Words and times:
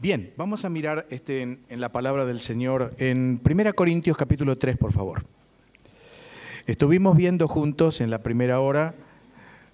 Bien, 0.00 0.32
vamos 0.38 0.64
a 0.64 0.70
mirar 0.70 1.06
este, 1.10 1.42
en, 1.42 1.60
la 1.68 1.90
palabra 1.90 2.24
del 2.24 2.40
Señor 2.40 2.94
en 2.96 3.38
1 3.44 3.74
Corintios 3.74 4.16
capítulo 4.16 4.56
3, 4.56 4.78
por 4.78 4.94
favor. 4.94 5.24
Estuvimos 6.66 7.18
viendo 7.18 7.46
juntos 7.46 8.00
en 8.00 8.08
la 8.08 8.22
primera 8.22 8.60
hora 8.60 8.94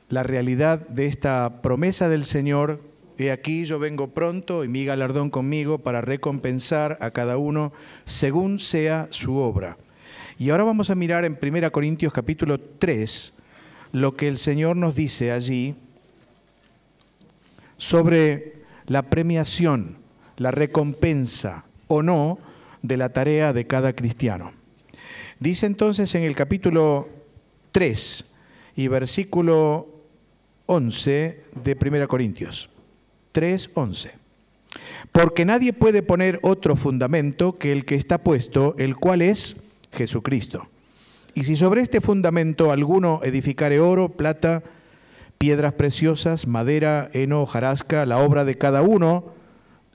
la 0.08 0.24
realidad 0.24 0.80
de 0.88 1.06
esta 1.06 1.62
promesa 1.62 2.08
del 2.08 2.24
Señor. 2.24 2.80
He 3.18 3.30
aquí 3.30 3.66
yo 3.66 3.78
vengo 3.78 4.08
pronto 4.08 4.64
y 4.64 4.68
mi 4.68 4.84
galardón 4.84 5.30
conmigo 5.30 5.78
para 5.78 6.01
recompensar 6.01 6.99
a 7.01 7.13
cada 7.13 7.37
uno 7.37 7.72
según 8.04 8.58
sea 8.58 9.06
su 9.11 9.37
obra. 9.37 9.77
Y 10.40 10.51
ahora 10.51 10.65
vamos 10.65 10.90
a 10.90 10.97
mirar 10.97 11.24
en 11.24 11.38
1 11.40 11.71
Corintios 11.71 12.13
capítulo 12.13 12.58
3 12.58 13.33
lo 13.93 14.17
que 14.17 14.27
el 14.27 14.38
Señor 14.38 14.77
nos 14.77 14.97
dice 14.97 15.31
allí 15.31 15.77
sobre 17.79 18.55
la 18.88 19.02
premiación 19.02 20.05
la 20.37 20.50
recompensa 20.50 21.64
o 21.88 22.02
no 22.02 22.38
de 22.83 22.97
la 22.97 23.11
tarea 23.11 23.52
de 23.52 23.66
cada 23.66 23.92
cristiano. 23.92 24.52
Dice 25.41 25.66
entonces 25.66 26.15
en 26.15 26.23
el 26.23 26.34
capítulo 26.34 27.09
3 27.73 28.24
y 28.77 28.88
versículo 28.88 29.88
11 30.66 31.42
de 31.62 31.77
1 31.80 32.09
Corintios. 32.09 32.69
3, 33.33 33.70
11. 33.75 34.12
Porque 35.12 35.45
nadie 35.45 35.73
puede 35.73 36.02
poner 36.02 36.39
otro 36.42 36.77
fundamento 36.77 37.59
que 37.59 37.73
el 37.73 37.84
que 37.84 37.95
está 37.95 38.19
puesto, 38.19 38.75
el 38.78 38.97
cual 38.97 39.23
es 39.23 39.56
Jesucristo. 39.92 40.66
Y 41.34 41.45
si 41.45 41.56
sobre 41.56 41.83
este 41.83 42.00
fundamento 42.00 42.73
alguno 42.73 43.20
edificare 43.23 43.78
oro, 43.78 44.09
plata, 44.09 44.62
piedras 45.39 45.75
preciosas, 45.75 46.47
madera, 46.47 47.11
heno, 47.12 47.45
jarasca, 47.45 48.06
la 48.06 48.19
obra 48.19 48.45
de 48.47 48.56
cada 48.56 48.83
uno, 48.83 49.36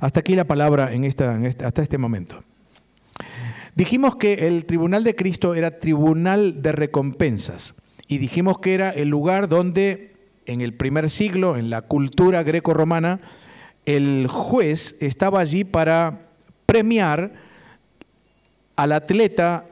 Hasta 0.00 0.20
aquí 0.20 0.34
la 0.34 0.44
palabra 0.44 0.92
en 0.92 1.04
esta, 1.04 1.38
hasta 1.64 1.82
este 1.82 1.98
momento. 1.98 2.42
Dijimos 3.74 4.16
que 4.16 4.46
el 4.48 4.64
tribunal 4.64 5.04
de 5.04 5.14
Cristo 5.14 5.54
era 5.54 5.78
tribunal 5.78 6.62
de 6.62 6.72
recompensas 6.72 7.74
y 8.08 8.18
dijimos 8.18 8.58
que 8.58 8.74
era 8.74 8.90
el 8.90 9.08
lugar 9.08 9.48
donde 9.48 10.12
en 10.46 10.62
el 10.62 10.72
primer 10.72 11.10
siglo, 11.10 11.56
en 11.56 11.70
la 11.70 11.82
cultura 11.82 12.42
greco-romana, 12.42 13.20
el 13.86 14.26
juez 14.28 14.96
estaba 15.00 15.40
allí 15.40 15.64
para 15.64 16.20
premiar 16.66 17.32
al 18.76 18.92
atleta 18.92 19.64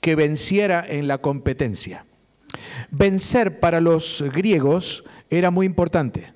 que 0.00 0.14
venciera 0.14 0.84
en 0.86 1.08
la 1.08 1.18
competencia. 1.18 2.04
Vencer 2.90 3.58
para 3.58 3.80
los 3.80 4.22
griegos 4.32 5.04
era 5.30 5.50
muy 5.50 5.66
importante. 5.66 6.33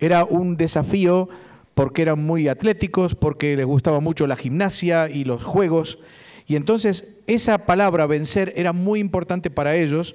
Era 0.00 0.24
un 0.24 0.56
desafío 0.56 1.28
porque 1.74 2.02
eran 2.02 2.24
muy 2.24 2.48
atléticos, 2.48 3.14
porque 3.14 3.56
les 3.56 3.66
gustaba 3.66 4.00
mucho 4.00 4.26
la 4.26 4.36
gimnasia 4.36 5.08
y 5.08 5.24
los 5.24 5.44
juegos. 5.44 5.98
Y 6.46 6.56
entonces 6.56 7.08
esa 7.26 7.58
palabra 7.58 8.06
vencer 8.06 8.52
era 8.56 8.72
muy 8.72 8.98
importante 9.00 9.50
para 9.50 9.76
ellos 9.76 10.14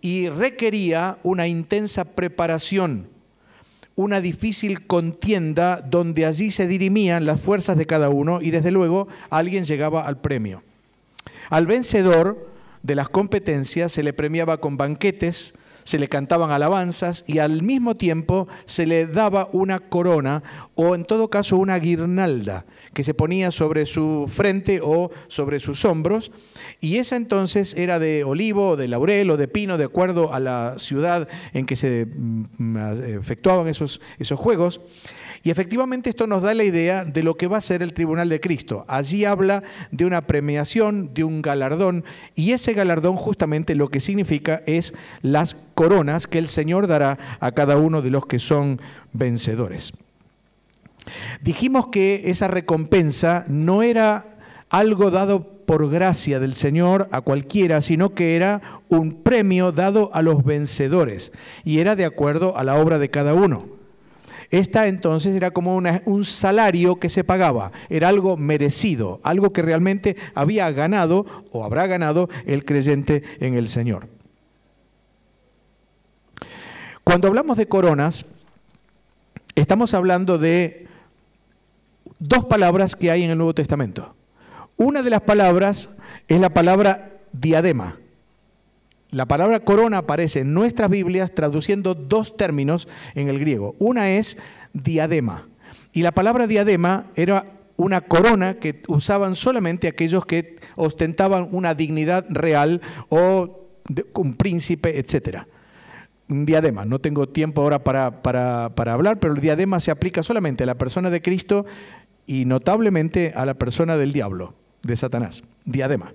y 0.00 0.28
requería 0.28 1.18
una 1.22 1.48
intensa 1.48 2.04
preparación, 2.04 3.06
una 3.94 4.20
difícil 4.20 4.86
contienda 4.86 5.80
donde 5.80 6.26
allí 6.26 6.50
se 6.50 6.66
dirimían 6.66 7.26
las 7.26 7.40
fuerzas 7.40 7.76
de 7.76 7.86
cada 7.86 8.08
uno 8.08 8.40
y 8.40 8.50
desde 8.50 8.70
luego 8.70 9.08
alguien 9.30 9.64
llegaba 9.64 10.06
al 10.06 10.18
premio. 10.18 10.62
Al 11.50 11.66
vencedor 11.66 12.48
de 12.82 12.94
las 12.94 13.08
competencias 13.08 13.92
se 13.92 14.02
le 14.02 14.12
premiaba 14.12 14.58
con 14.58 14.76
banquetes, 14.76 15.54
se 15.86 16.00
le 16.00 16.08
cantaban 16.08 16.50
alabanzas 16.50 17.22
y 17.28 17.38
al 17.38 17.62
mismo 17.62 17.94
tiempo 17.94 18.48
se 18.64 18.86
le 18.86 19.06
daba 19.06 19.48
una 19.52 19.78
corona 19.78 20.42
o 20.74 20.96
en 20.96 21.04
todo 21.04 21.30
caso 21.30 21.56
una 21.56 21.78
guirnalda 21.78 22.66
que 22.92 23.04
se 23.04 23.14
ponía 23.14 23.52
sobre 23.52 23.86
su 23.86 24.26
frente 24.28 24.80
o 24.82 25.12
sobre 25.28 25.60
sus 25.60 25.84
hombros. 25.84 26.32
Y 26.80 26.96
esa 26.96 27.14
entonces 27.14 27.74
era 27.74 28.00
de 28.00 28.24
olivo, 28.24 28.76
de 28.76 28.88
laurel 28.88 29.30
o 29.30 29.36
de 29.36 29.46
pino 29.46 29.78
de 29.78 29.84
acuerdo 29.84 30.32
a 30.32 30.40
la 30.40 30.74
ciudad 30.78 31.28
en 31.54 31.66
que 31.66 31.76
se 31.76 32.06
mm, 32.06 32.76
efectuaban 33.20 33.68
esos, 33.68 34.00
esos 34.18 34.40
juegos 34.40 34.80
y 35.46 35.50
efectivamente 35.50 36.10
esto 36.10 36.26
nos 36.26 36.42
da 36.42 36.54
la 36.54 36.64
idea 36.64 37.04
de 37.04 37.22
lo 37.22 37.36
que 37.36 37.46
va 37.46 37.58
a 37.58 37.60
ser 37.60 37.80
el 37.80 37.92
Tribunal 37.92 38.28
de 38.28 38.40
Cristo. 38.40 38.84
Allí 38.88 39.24
habla 39.24 39.62
de 39.92 40.04
una 40.04 40.22
premiación, 40.22 41.14
de 41.14 41.22
un 41.22 41.40
galardón, 41.40 42.02
y 42.34 42.50
ese 42.50 42.72
galardón 42.72 43.14
justamente 43.14 43.76
lo 43.76 43.88
que 43.88 44.00
significa 44.00 44.64
es 44.66 44.92
las 45.22 45.56
coronas 45.76 46.26
que 46.26 46.38
el 46.38 46.48
Señor 46.48 46.88
dará 46.88 47.38
a 47.38 47.52
cada 47.52 47.76
uno 47.76 48.02
de 48.02 48.10
los 48.10 48.26
que 48.26 48.40
son 48.40 48.80
vencedores. 49.12 49.92
Dijimos 51.42 51.86
que 51.92 52.22
esa 52.24 52.48
recompensa 52.48 53.44
no 53.46 53.84
era 53.84 54.26
algo 54.68 55.12
dado 55.12 55.44
por 55.44 55.88
gracia 55.88 56.40
del 56.40 56.56
Señor 56.56 57.06
a 57.12 57.20
cualquiera, 57.20 57.82
sino 57.82 58.14
que 58.14 58.34
era 58.34 58.80
un 58.88 59.22
premio 59.22 59.70
dado 59.70 60.10
a 60.12 60.22
los 60.22 60.44
vencedores 60.44 61.30
y 61.64 61.78
era 61.78 61.94
de 61.94 62.04
acuerdo 62.04 62.58
a 62.58 62.64
la 62.64 62.80
obra 62.80 62.98
de 62.98 63.10
cada 63.10 63.32
uno. 63.32 63.75
Esta 64.50 64.86
entonces 64.86 65.34
era 65.34 65.50
como 65.50 65.76
un 65.76 66.24
salario 66.24 66.96
que 66.96 67.10
se 67.10 67.24
pagaba, 67.24 67.72
era 67.88 68.08
algo 68.08 68.36
merecido, 68.36 69.20
algo 69.22 69.52
que 69.52 69.62
realmente 69.62 70.16
había 70.34 70.70
ganado 70.70 71.26
o 71.52 71.64
habrá 71.64 71.86
ganado 71.86 72.28
el 72.46 72.64
creyente 72.64 73.22
en 73.40 73.54
el 73.54 73.68
Señor. 73.68 74.08
Cuando 77.02 77.28
hablamos 77.28 77.56
de 77.56 77.66
coronas, 77.66 78.26
estamos 79.54 79.94
hablando 79.94 80.38
de 80.38 80.86
dos 82.18 82.44
palabras 82.44 82.96
que 82.96 83.10
hay 83.10 83.22
en 83.22 83.30
el 83.30 83.38
Nuevo 83.38 83.54
Testamento. 83.54 84.14
Una 84.76 85.02
de 85.02 85.10
las 85.10 85.22
palabras 85.22 85.88
es 86.28 86.40
la 86.40 86.50
palabra 86.50 87.12
diadema. 87.32 87.96
La 89.10 89.26
palabra 89.26 89.60
corona 89.60 89.98
aparece 89.98 90.40
en 90.40 90.52
nuestras 90.52 90.90
Biblias 90.90 91.32
traduciendo 91.32 91.94
dos 91.94 92.36
términos 92.36 92.88
en 93.14 93.28
el 93.28 93.38
griego. 93.38 93.74
Una 93.78 94.10
es 94.10 94.36
diadema. 94.72 95.44
Y 95.92 96.02
la 96.02 96.12
palabra 96.12 96.46
diadema 96.46 97.06
era 97.14 97.46
una 97.76 98.00
corona 98.00 98.54
que 98.54 98.82
usaban 98.88 99.36
solamente 99.36 99.88
aquellos 99.88 100.26
que 100.26 100.56
ostentaban 100.76 101.48
una 101.52 101.74
dignidad 101.74 102.26
real 102.28 102.80
o 103.08 103.60
un 104.14 104.34
príncipe, 104.34 104.98
etc. 104.98 105.44
Un 106.28 106.44
diadema. 106.44 106.84
No 106.84 106.98
tengo 106.98 107.28
tiempo 107.28 107.62
ahora 107.62 107.78
para, 107.78 108.22
para, 108.22 108.70
para 108.74 108.94
hablar, 108.94 109.18
pero 109.18 109.34
el 109.34 109.40
diadema 109.40 109.78
se 109.80 109.90
aplica 109.90 110.22
solamente 110.22 110.64
a 110.64 110.66
la 110.66 110.74
persona 110.74 111.10
de 111.10 111.22
Cristo 111.22 111.64
y 112.26 112.44
notablemente 112.44 113.32
a 113.36 113.46
la 113.46 113.54
persona 113.54 113.96
del 113.96 114.12
diablo, 114.12 114.54
de 114.82 114.96
Satanás. 114.96 115.44
Diadema. 115.64 116.12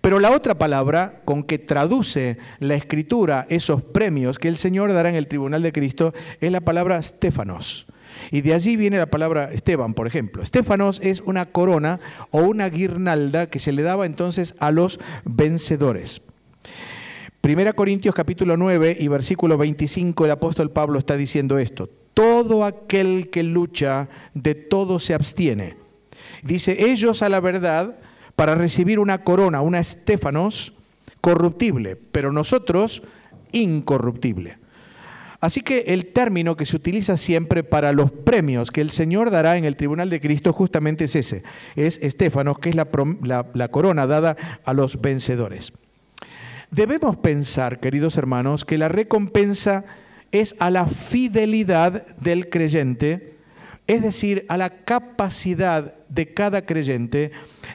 Pero 0.00 0.20
la 0.20 0.30
otra 0.30 0.56
palabra 0.56 1.22
con 1.24 1.42
que 1.42 1.58
traduce 1.58 2.38
la 2.60 2.74
escritura 2.74 3.46
esos 3.48 3.82
premios 3.82 4.38
que 4.38 4.48
el 4.48 4.56
Señor 4.56 4.92
dará 4.92 5.08
en 5.08 5.16
el 5.16 5.28
tribunal 5.28 5.62
de 5.62 5.72
Cristo 5.72 6.14
es 6.40 6.52
la 6.52 6.60
palabra 6.60 7.02
Stefanos. 7.02 7.86
Y 8.30 8.42
de 8.42 8.54
allí 8.54 8.76
viene 8.76 8.98
la 8.98 9.06
palabra 9.06 9.52
Esteban, 9.52 9.94
por 9.94 10.06
ejemplo. 10.06 10.42
Estefanos 10.42 11.00
es 11.02 11.20
una 11.20 11.46
corona 11.46 12.00
o 12.30 12.40
una 12.42 12.68
guirnalda 12.68 13.48
que 13.48 13.58
se 13.58 13.72
le 13.72 13.82
daba 13.82 14.06
entonces 14.06 14.54
a 14.60 14.70
los 14.70 15.00
vencedores. 15.24 16.22
Primera 17.40 17.74
Corintios 17.74 18.14
capítulo 18.14 18.56
9 18.56 18.96
y 18.98 19.08
versículo 19.08 19.58
25 19.58 20.24
el 20.24 20.30
apóstol 20.30 20.70
Pablo 20.70 20.98
está 20.98 21.16
diciendo 21.16 21.58
esto. 21.58 21.90
Todo 22.14 22.64
aquel 22.64 23.28
que 23.30 23.42
lucha 23.42 24.08
de 24.32 24.54
todo 24.54 24.98
se 24.98 25.12
abstiene. 25.12 25.76
Dice, 26.42 26.76
ellos 26.78 27.22
a 27.22 27.28
la 27.28 27.40
verdad 27.40 27.96
para 28.36 28.54
recibir 28.54 28.98
una 28.98 29.22
corona, 29.22 29.60
una 29.60 29.80
estéfanos 29.80 30.72
corruptible, 31.20 31.96
pero 31.96 32.32
nosotros 32.32 33.02
incorruptible. 33.52 34.58
Así 35.40 35.60
que 35.60 35.84
el 35.88 36.06
término 36.06 36.56
que 36.56 36.64
se 36.64 36.76
utiliza 36.76 37.16
siempre 37.16 37.64
para 37.64 37.92
los 37.92 38.10
premios 38.10 38.70
que 38.70 38.80
el 38.80 38.90
Señor 38.90 39.30
dará 39.30 39.58
en 39.58 39.64
el 39.64 39.76
tribunal 39.76 40.08
de 40.08 40.20
Cristo 40.20 40.52
justamente 40.52 41.04
es 41.04 41.16
ese, 41.16 41.42
es 41.76 41.98
estéfanos, 42.02 42.58
que 42.58 42.70
es 42.70 42.74
la, 42.74 42.88
la 43.52 43.68
corona 43.68 44.06
dada 44.06 44.36
a 44.64 44.72
los 44.72 45.00
vencedores. 45.00 45.72
Debemos 46.70 47.16
pensar, 47.16 47.78
queridos 47.78 48.16
hermanos, 48.16 48.64
que 48.64 48.78
la 48.78 48.88
recompensa 48.88 49.84
es 50.32 50.56
a 50.58 50.70
la 50.70 50.86
fidelidad 50.86 52.16
del 52.16 52.48
creyente 52.48 53.34
es 53.86 54.02
decir, 54.02 54.46
a 54.48 54.56
la 54.56 54.70
capacidad 54.70 55.94
de 56.08 56.32
cada 56.32 56.64
creyente 56.64 57.32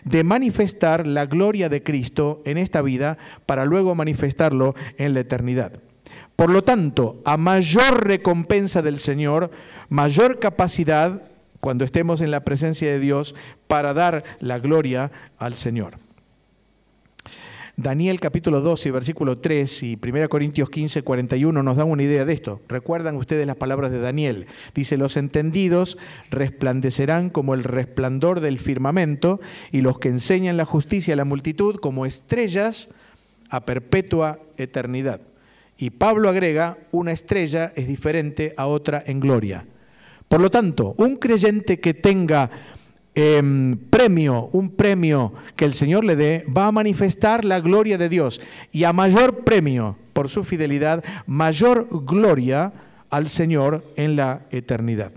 de 0.09 0.23
manifestar 0.23 1.05
la 1.05 1.27
gloria 1.27 1.69
de 1.69 1.83
Cristo 1.83 2.41
en 2.45 2.57
esta 2.57 2.81
vida 2.81 3.17
para 3.45 3.65
luego 3.65 3.93
manifestarlo 3.93 4.73
en 4.97 5.13
la 5.13 5.19
eternidad. 5.19 5.73
Por 6.35 6.49
lo 6.49 6.63
tanto, 6.63 7.21
a 7.25 7.37
mayor 7.37 8.07
recompensa 8.07 8.81
del 8.81 8.99
Señor, 8.99 9.51
mayor 9.89 10.39
capacidad 10.39 11.21
cuando 11.59 11.83
estemos 11.83 12.21
en 12.21 12.31
la 12.31 12.43
presencia 12.43 12.89
de 12.89 12.99
Dios 12.99 13.35
para 13.67 13.93
dar 13.93 14.23
la 14.39 14.57
gloria 14.57 15.11
al 15.37 15.55
Señor. 15.55 15.97
Daniel 17.81 18.19
capítulo 18.19 18.59
12, 18.59 18.91
versículo 18.91 19.37
3 19.37 19.83
y 19.83 19.97
1 20.03 20.27
Corintios 20.27 20.69
15, 20.69 21.01
41 21.01 21.63
nos 21.63 21.77
dan 21.77 21.89
una 21.89 22.03
idea 22.03 22.25
de 22.25 22.33
esto. 22.33 22.59
Recuerdan 22.67 23.15
ustedes 23.15 23.47
las 23.47 23.55
palabras 23.55 23.89
de 23.89 24.01
Daniel. 24.01 24.47
Dice, 24.75 24.97
los 24.97 25.15
entendidos 25.15 25.97
resplandecerán 26.29 27.29
como 27.29 27.53
el 27.53 27.63
resplandor 27.63 28.41
del 28.41 28.59
firmamento 28.59 29.39
y 29.71 29.79
los 29.79 29.97
que 29.97 30.09
enseñan 30.09 30.57
la 30.57 30.65
justicia 30.65 31.13
a 31.13 31.17
la 31.17 31.23
multitud 31.23 31.77
como 31.77 32.05
estrellas 32.05 32.89
a 33.49 33.61
perpetua 33.65 34.39
eternidad. 34.57 35.21
Y 35.77 35.91
Pablo 35.91 36.27
agrega, 36.27 36.79
una 36.91 37.13
estrella 37.13 37.71
es 37.77 37.87
diferente 37.87 38.53
a 38.57 38.67
otra 38.67 39.01
en 39.07 39.21
gloria. 39.21 39.65
Por 40.27 40.41
lo 40.41 40.51
tanto, 40.51 40.95
un 40.97 41.15
creyente 41.15 41.79
que 41.79 41.93
tenga 41.93 42.51
Em, 43.21 43.75
premio, 43.75 44.49
un 44.53 44.69
premio 44.69 45.33
que 45.57 45.65
el 45.65 45.73
Señor 45.73 46.05
le 46.05 46.15
dé, 46.15 46.45
va 46.47 46.67
a 46.67 46.71
manifestar 46.71 47.43
la 47.43 47.59
gloria 47.59 47.97
de 47.97 48.07
Dios. 48.07 48.39
Y 48.71 48.85
a 48.85 48.93
mayor 48.93 49.43
premio 49.43 49.97
por 50.13 50.29
su 50.29 50.45
fidelidad, 50.45 51.03
mayor 51.27 51.89
gloria 52.05 52.71
al 53.09 53.27
Señor 53.27 53.83
en 53.97 54.15
la 54.15 54.43
eternidad. 54.51 55.11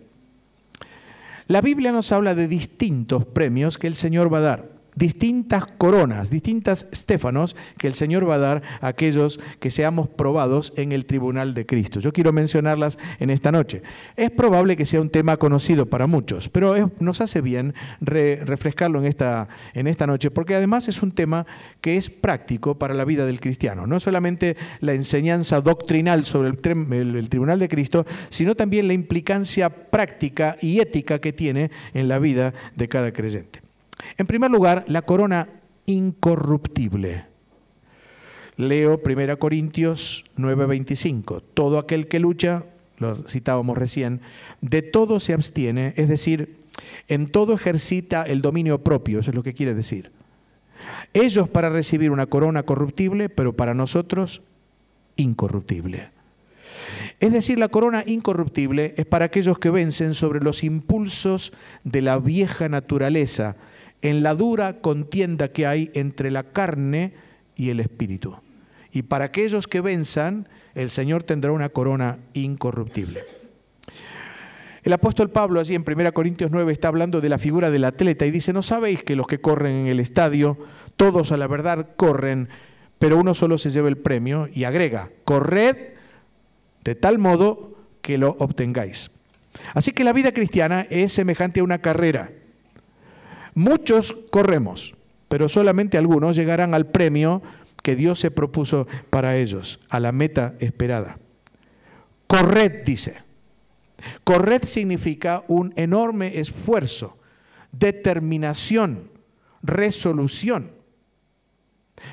La 1.47 1.61
Biblia 1.61 1.93
nos 1.93 2.11
habla 2.11 2.35
de 2.35 2.49
distintos 2.49 3.25
premios 3.25 3.79
que 3.79 3.87
el 3.87 3.95
Señor 3.95 4.35
va 4.35 4.39
a 4.39 4.41
dar 4.41 4.69
distintas 4.95 5.67
coronas, 5.67 6.31
distintas 6.31 6.87
estéfanos 6.93 7.57
que 7.79 7.87
el 7.87 7.95
Señor 7.95 8.29
va 8.29 8.35
a 8.35 8.39
dar 8.39 8.63
a 8.81 8.89
aquellos 8.89 9.41
que 9.59 9.71
seamos 9.71 10.09
probados 10.09 10.73
en 10.77 10.93
el 10.93 11.07
tribunal 11.07 11.55
de 11.55 11.67
Cristo. 11.67 12.01
Yo 12.01 12.13
quiero 12.13 12.33
mencionarlas 12.33 12.99
en 13.19 13.31
esta 13.31 13.53
noche. 13.53 13.83
Es 14.17 14.31
probable 14.31 14.77
que 14.77 14.85
sea 14.85 15.01
un 15.01 15.11
tema 15.11 15.37
conocido 15.37 15.87
para 15.87 16.07
muchos, 16.07 16.49
pero 16.49 16.91
nos 17.01 17.21
hace 17.21 17.41
bien 17.41 17.75
refrescarlo 18.01 18.99
en 18.99 19.07
esta, 19.07 19.49
en 19.75 19.87
esta 19.87 20.07
noche, 20.07 20.31
porque 20.31 20.55
además 20.55 20.89
es 20.89 21.03
un 21.03 21.13
tema 21.13 21.47
que 21.81 21.97
es 21.97 22.11
práctico 22.11 22.79
para 22.79 22.95
la 22.95 23.05
vida 23.05 23.27
del 23.27 23.41
cristiano. 23.41 23.87
No 23.87 24.01
solamente 24.01 24.57
la 24.81 24.93
enseñanza 24.93 25.61
doctrinal 25.61 26.27
sobre 26.27 26.51
el, 26.51 27.17
el 27.17 27.29
tribunal 27.29 27.59
de 27.59 27.69
Cristo, 27.69 28.05
sino 28.29 28.55
también 28.55 28.89
la 28.89 28.95
implicancia 28.95 29.71
práctica 29.71 30.57
y 30.61 30.81
ética 30.81 31.21
que 31.21 31.33
tiene 31.33 31.71
en 31.95 32.09
la 32.09 32.19
vida 32.19 32.53
de 32.77 32.89
cada 32.89 33.13
creyente. 33.13 33.62
En 34.19 34.27
primer 34.27 34.51
lugar, 34.51 34.85
la 34.89 35.03
corona 35.03 35.49
incorruptible. 35.87 37.25
Leo 38.57 39.01
1 39.03 39.39
Corintios 39.39 40.25
9:25. 40.37 41.43
Todo 41.55 41.79
aquel 41.79 42.07
que 42.07 42.21
lucha, 42.21 42.65
lo 42.99 43.17
citábamos 43.29 43.79
recién, 43.79 44.21
de 44.61 44.83
todo 44.83 45.21
se 45.21 45.33
abstiene, 45.33 45.95
es 45.97 46.09
decir, 46.09 46.57
en 47.09 47.27
todo 47.29 47.55
ejercita 47.55 48.23
el 48.23 48.43
dominio 48.43 48.79
propio, 48.79 49.21
eso 49.21 49.31
es 49.31 49.35
lo 49.35 49.43
que 49.43 49.55
quiere 49.55 49.75
decir. 49.75 50.11
Ellos 51.15 51.49
para 51.49 51.69
recibir 51.69 52.11
una 52.11 52.27
corona 52.27 52.63
corruptible, 52.63 53.29
pero 53.29 53.53
para 53.53 53.75
nosotros 53.75 54.43
incorruptible. 55.17 56.09
Es 57.21 57.33
decir, 57.33 57.59
la 57.59 57.69
corona 57.69 58.03
incorruptible 58.07 58.95
es 58.97 59.07
para 59.07 59.27
aquellos 59.27 59.59
que 59.59 59.71
vencen 59.71 60.15
sobre 60.15 60.41
los 60.41 60.65
impulsos 60.65 61.53
de 61.85 62.03
la 62.03 62.19
vieja 62.19 62.69
naturaleza, 62.69 63.57
en 64.03 64.23
la 64.23 64.35
dura 64.35 64.81
contienda 64.81 65.49
que 65.49 65.67
hay 65.67 65.91
entre 65.95 66.31
la 66.31 66.43
carne 66.43 67.13
y 67.57 67.71
el 67.71 67.81
espíritu. 67.81 68.37
Y 68.93 69.03
para 69.03 69.27
aquellos 69.27 69.67
que 69.67 69.81
venzan, 69.81 70.47
el 70.75 70.91
Señor 70.91 71.23
tendrá 71.23 71.53
una 71.53 71.69
corona 71.69 72.19
incorruptible. 72.35 73.25
El 74.83 74.93
apóstol 74.93 75.31
Pablo 75.31 75.61
allí 75.61 75.77
en 75.77 75.85
1 75.87 76.13
Corintios 76.13 76.51
9 76.51 76.73
está 76.73 76.89
hablando 76.89 77.21
de 77.21 77.29
la 77.29 77.39
figura 77.39 77.71
del 77.71 77.85
atleta 77.85 78.27
y 78.27 78.33
dice, 78.33 78.53
¿no 78.53 78.63
sabéis 78.63 79.05
que 79.05 79.15
los 79.15 79.29
que 79.29 79.41
corren 79.41 79.73
en 79.73 79.87
el 79.87 80.01
estadio, 80.01 80.59
todos 80.97 81.31
a 81.31 81.37
la 81.37 81.47
verdad 81.47 81.91
corren, 81.97 82.49
pero 82.99 83.17
uno 83.17 83.35
solo 83.35 83.59
se 83.59 83.71
lleva 83.71 83.89
el 83.89 83.97
premio? 83.97 84.49
Y 84.53 84.65
agrega, 84.65 85.09
corred 85.25 85.77
de 86.83 86.95
tal 86.97 87.19
modo 87.19 87.77
que 88.01 88.19
lo 88.19 88.35
obtengáis. 88.41 89.13
Así 89.73 89.93
que 89.93 90.03
la 90.03 90.13
vida 90.13 90.33
cristiana 90.33 90.87
es 90.91 91.13
semejante 91.13 91.61
a 91.61 91.65
una 91.65 91.79
carrera. 91.79 92.31
Muchos 93.55 94.15
corremos, 94.31 94.95
pero 95.29 95.49
solamente 95.49 95.99
algunos 95.99 96.37
llegarán 96.37 96.75
al 96.75 96.87
premio 96.87 97.43
que 97.83 97.97
Dios 97.97 98.19
se 98.19 98.31
propuso 98.31 98.87
para 99.11 99.37
ellos, 99.37 99.81
a 99.89 100.01
la 100.01 100.13
meta 100.13 100.55
esperada. 100.61 101.19
Corred, 102.27 102.85
dice. 102.85 103.17
Corred 104.25 104.65
significa 104.65 105.45
un 105.49 105.73
enorme 105.77 106.39
esfuerzo, 106.39 107.19
determinación, 107.73 109.11
resolución. 109.63 110.71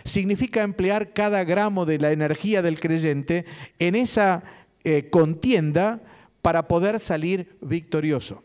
Significa 0.03 0.62
emplear 0.62 1.13
cada 1.13 1.44
gramo 1.44 1.86
de 1.86 2.00
la 2.00 2.12
energía 2.12 2.62
del 2.62 2.80
creyente 2.80 3.45
en 3.80 3.95
esa 3.95 4.44
eh, 4.83 5.09
contienda 5.09 6.01
para 6.41 6.68
poder 6.68 7.00
salir 7.00 7.57
victorioso. 7.62 8.44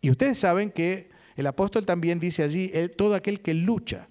Y 0.00 0.10
ustedes 0.10 0.38
saben 0.38 0.70
que 0.70 1.10
el 1.38 1.46
apóstol 1.46 1.86
también 1.86 2.18
dice 2.18 2.42
allí, 2.42 2.72
todo 2.96 3.14
aquel 3.14 3.40
que 3.40 3.54
lucha. 3.54 4.08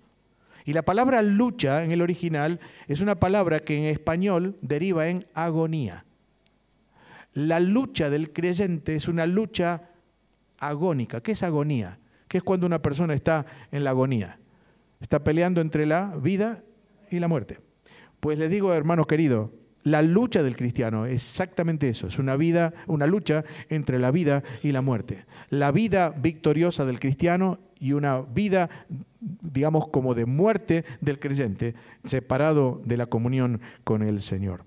Y 0.64 0.72
la 0.72 0.84
palabra 0.84 1.22
lucha 1.22 1.84
en 1.84 1.92
el 1.92 2.02
original 2.02 2.62
es 2.88 3.02
una 3.02 3.20
palabra 3.20 3.60
que 3.60 3.78
en 3.78 3.84
español 3.84 4.58
deriva 4.62 5.10
en 5.10 5.26
agonía. 5.34 6.06
La 7.34 7.60
lucha 7.60 8.10
del 8.10 8.32
creyente 8.32 8.96
es 8.96 9.10
una 9.10 9.26
lucha 9.26 9.90
agónica. 10.58 11.20
¿Qué 11.20 11.34
es 11.34 11.44
agonía? 11.44 12.00
¿Qué 12.30 12.38
es 12.38 12.44
cuando 12.46 12.66
una 12.66 12.82
persona 12.82 13.14
está 13.14 13.46
en 13.74 13.84
la 13.84 13.90
agonía? 13.90 14.40
Está 15.02 15.22
peleando 15.22 15.60
entre 15.60 15.86
la 15.86 16.16
vida 16.16 16.64
y 17.12 17.20
la 17.20 17.28
muerte. 17.28 17.60
Pues 18.22 18.40
les 18.40 18.50
digo, 18.50 18.74
hermanos 18.74 19.06
queridos, 19.06 19.50
la 19.88 20.02
lucha 20.02 20.44
del 20.44 20.58
cristiano 20.58 21.06
exactamente 21.06 21.88
eso, 21.88 22.08
es 22.08 22.20
una 22.20 22.36
vida, 22.36 22.74
una 22.88 23.08
lucha 23.08 23.46
entre 23.70 24.00
la 24.00 24.12
vida 24.12 24.44
y 24.62 24.74
la 24.74 24.82
muerte. 24.82 25.26
La 25.50 25.72
vida 25.72 26.10
victoriosa 26.10 26.86
del 26.86 27.00
cristiano 27.00 27.60
y 27.80 27.94
una 27.94 28.20
vida, 28.20 28.70
digamos, 29.20 29.88
como 29.88 30.14
de 30.14 30.26
muerte 30.26 30.84
del 31.00 31.20
creyente, 31.20 31.74
separado 32.04 32.82
de 32.84 32.98
la 32.98 33.06
comunión 33.06 33.62
con 33.86 34.02
el 34.02 34.20
Señor. 34.22 34.66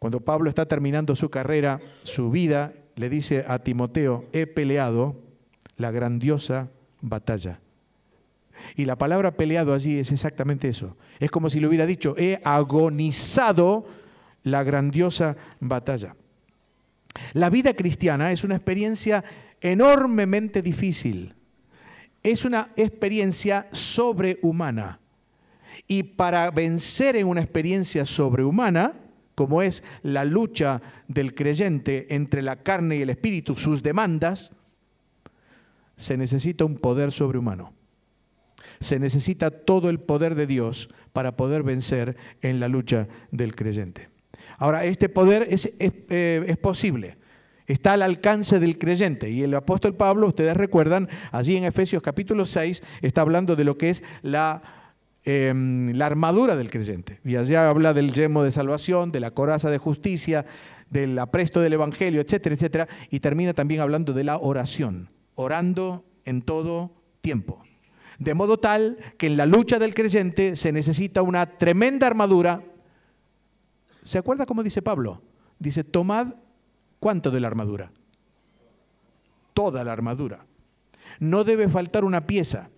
Cuando 0.00 0.20
Pablo 0.20 0.48
está 0.48 0.66
terminando 0.66 1.14
su 1.14 1.30
carrera, 1.30 1.80
su 2.02 2.30
vida, 2.30 2.72
le 2.96 3.08
dice 3.08 3.44
a 3.46 3.60
Timoteo, 3.60 4.24
he 4.32 4.46
peleado 4.46 5.16
la 5.76 5.92
grandiosa 5.92 6.68
batalla. 7.00 7.60
Y 8.74 8.86
la 8.86 8.96
palabra 8.96 9.32
peleado 9.32 9.72
allí 9.72 9.98
es 9.98 10.10
exactamente 10.10 10.68
eso. 10.68 10.96
Es 11.20 11.30
como 11.30 11.48
si 11.48 11.60
le 11.60 11.68
hubiera 11.68 11.86
dicho, 11.86 12.16
he 12.18 12.40
agonizado 12.42 13.86
la 14.46 14.62
grandiosa 14.62 15.36
batalla. 15.58 16.14
La 17.32 17.50
vida 17.50 17.74
cristiana 17.74 18.30
es 18.30 18.44
una 18.44 18.54
experiencia 18.54 19.24
enormemente 19.60 20.62
difícil. 20.62 21.34
Es 22.22 22.44
una 22.44 22.70
experiencia 22.76 23.66
sobrehumana. 23.72 25.00
Y 25.88 26.04
para 26.04 26.50
vencer 26.52 27.16
en 27.16 27.26
una 27.26 27.40
experiencia 27.40 28.06
sobrehumana, 28.06 28.94
como 29.34 29.62
es 29.62 29.82
la 30.02 30.24
lucha 30.24 30.80
del 31.08 31.34
creyente 31.34 32.14
entre 32.14 32.40
la 32.40 32.62
carne 32.62 32.96
y 32.96 33.02
el 33.02 33.10
espíritu, 33.10 33.56
sus 33.56 33.82
demandas, 33.82 34.52
se 35.96 36.16
necesita 36.16 36.64
un 36.64 36.76
poder 36.76 37.10
sobrehumano. 37.10 37.72
Se 38.78 39.00
necesita 39.00 39.50
todo 39.50 39.90
el 39.90 39.98
poder 39.98 40.36
de 40.36 40.46
Dios 40.46 40.88
para 41.12 41.36
poder 41.36 41.64
vencer 41.64 42.16
en 42.42 42.60
la 42.60 42.68
lucha 42.68 43.08
del 43.32 43.56
creyente. 43.56 44.15
Ahora, 44.58 44.84
este 44.84 45.08
poder 45.08 45.48
eh, 45.50 46.44
es, 46.46 46.56
posible 46.58 47.16
está 47.66 47.94
al 47.94 48.02
alcance 48.02 48.60
del 48.60 48.78
creyente. 48.78 49.28
Y 49.30 49.42
el 49.42 49.54
apóstol 49.54 49.94
Pablo, 49.94 50.28
ustedes 50.28 50.56
recuerdan, 50.56 51.08
allí 51.32 51.56
en 51.56 51.64
Efesios 51.64 52.02
capítulo 52.02 52.46
6, 52.46 52.82
está 53.02 53.22
hablando 53.22 53.56
de 53.56 53.64
lo 53.64 53.76
que 53.76 53.90
es 53.90 54.02
la, 54.22 54.62
em, 55.24 55.92
la 55.92 56.06
armadura 56.06 56.54
del 56.54 56.70
creyente. 56.70 57.18
Y 57.24 57.36
allá 57.36 57.68
habla 57.68 57.92
del 57.92 58.12
yemo 58.12 58.44
de 58.44 58.52
salvación, 58.52 59.10
de 59.10 59.20
la 59.20 59.32
coraza 59.32 59.70
de 59.70 59.78
justicia, 59.78 60.46
del 60.90 61.18
apresto 61.18 61.60
del 61.60 61.72
evangelio, 61.72 62.20
etcétera, 62.20 62.54
etcétera. 62.54 62.88
Y 63.10 63.20
termina 63.20 63.52
también 63.52 63.80
hablando 63.80 64.12
de 64.12 64.24
la 64.24 64.38
oración, 64.38 65.10
orando 65.34 66.04
en 66.24 66.42
todo 66.42 66.92
tiempo. 67.20 67.62
De 68.18 68.34
modo 68.34 68.58
tal 68.58 68.98
que 69.18 69.26
en 69.26 69.36
la 69.36 69.44
lucha 69.44 69.78
del 69.78 69.94
creyente 69.94 70.56
se 70.56 70.72
necesita 70.72 71.22
una 71.22 71.58
tremenda 71.58 72.06
armadura 72.06 72.62
¿Se 74.06 74.18
acuerda 74.18 74.46
cómo 74.46 74.62
dice 74.62 74.82
Pablo? 74.82 75.20
Dice, 75.58 75.82
tomad 75.82 76.34
cuánto 77.00 77.32
de 77.32 77.40
la 77.40 77.48
armadura. 77.48 77.90
toda 79.52 79.82
la 79.82 79.92
armadura. 79.92 80.46
No 81.18 81.42
debe 81.42 81.66
faltar 81.68 82.04
una 82.04 82.26
pieza. 82.26 82.68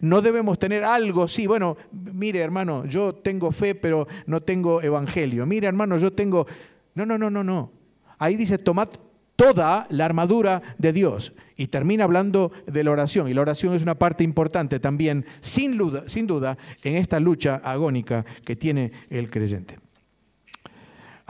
No 0.00 0.20
debemos 0.20 0.58
tener 0.58 0.84
algo, 0.84 1.26
sí, 1.26 1.46
bueno, 1.46 1.76
mire 1.90 2.40
hermano, 2.40 2.84
yo 2.84 3.14
tengo 3.14 3.50
fe, 3.50 3.74
pero 3.74 4.06
no 4.26 4.42
tengo 4.42 4.80
evangelio. 4.82 5.46
Mire 5.46 5.66
hermano, 5.66 5.96
yo 5.96 6.12
tengo... 6.12 6.46
No, 6.94 7.04
no, 7.06 7.16
no, 7.18 7.30
no, 7.30 7.42
no. 7.42 7.72
Ahí 8.18 8.36
dice, 8.36 8.58
tomad 8.58 8.90
toda 9.34 9.86
la 9.88 10.04
armadura 10.04 10.60
de 10.78 10.92
Dios. 10.92 11.32
Y 11.56 11.68
termina 11.68 12.04
hablando 12.04 12.52
de 12.66 12.84
la 12.84 12.90
oración. 12.92 13.26
Y 13.26 13.34
la 13.34 13.40
oración 13.40 13.74
es 13.74 13.82
una 13.82 13.94
parte 13.94 14.22
importante 14.22 14.78
también, 14.78 15.24
sin 15.40 15.76
duda, 15.76 16.04
sin 16.06 16.26
duda, 16.26 16.58
en 16.84 16.96
esta 16.96 17.18
lucha 17.18 17.62
agónica 17.64 18.24
que 18.44 18.54
tiene 18.54 18.92
el 19.08 19.30
creyente. 19.30 19.78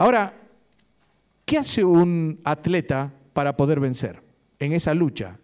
Ahora, 0.01 0.33
¿qué 1.45 1.59
hace 1.59 1.83
un 1.83 2.39
atleta 2.43 3.13
para 3.33 3.55
poder 3.55 3.79
vencer 3.79 4.19
en 4.57 4.73
esa 4.73 4.95
lucha? 4.95 5.37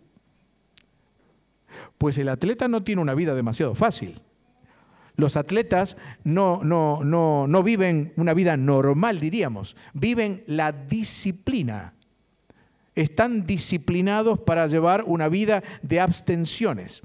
Pues 1.99 2.17
el 2.17 2.27
atleta 2.27 2.67
no 2.67 2.83
tiene 2.83 3.03
una 3.03 3.13
vida 3.13 3.35
demasiado 3.35 3.75
fácil. 3.75 4.19
Los 5.15 5.37
atletas 5.37 5.95
no, 6.23 6.61
no, 6.63 7.03
no, 7.03 7.45
no 7.47 7.61
viven 7.61 8.13
una 8.15 8.33
vida 8.33 8.57
normal, 8.57 9.19
diríamos, 9.19 9.75
viven 9.93 10.43
la 10.47 10.71
disciplina. 10.71 11.93
Están 12.95 13.45
disciplinados 13.45 14.39
para 14.39 14.65
llevar 14.65 15.03
una 15.05 15.29
vida 15.29 15.61
de 15.83 15.99
abstenciones. 15.99 17.03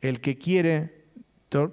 El 0.00 0.20
que 0.20 0.36
quiere 0.36 1.04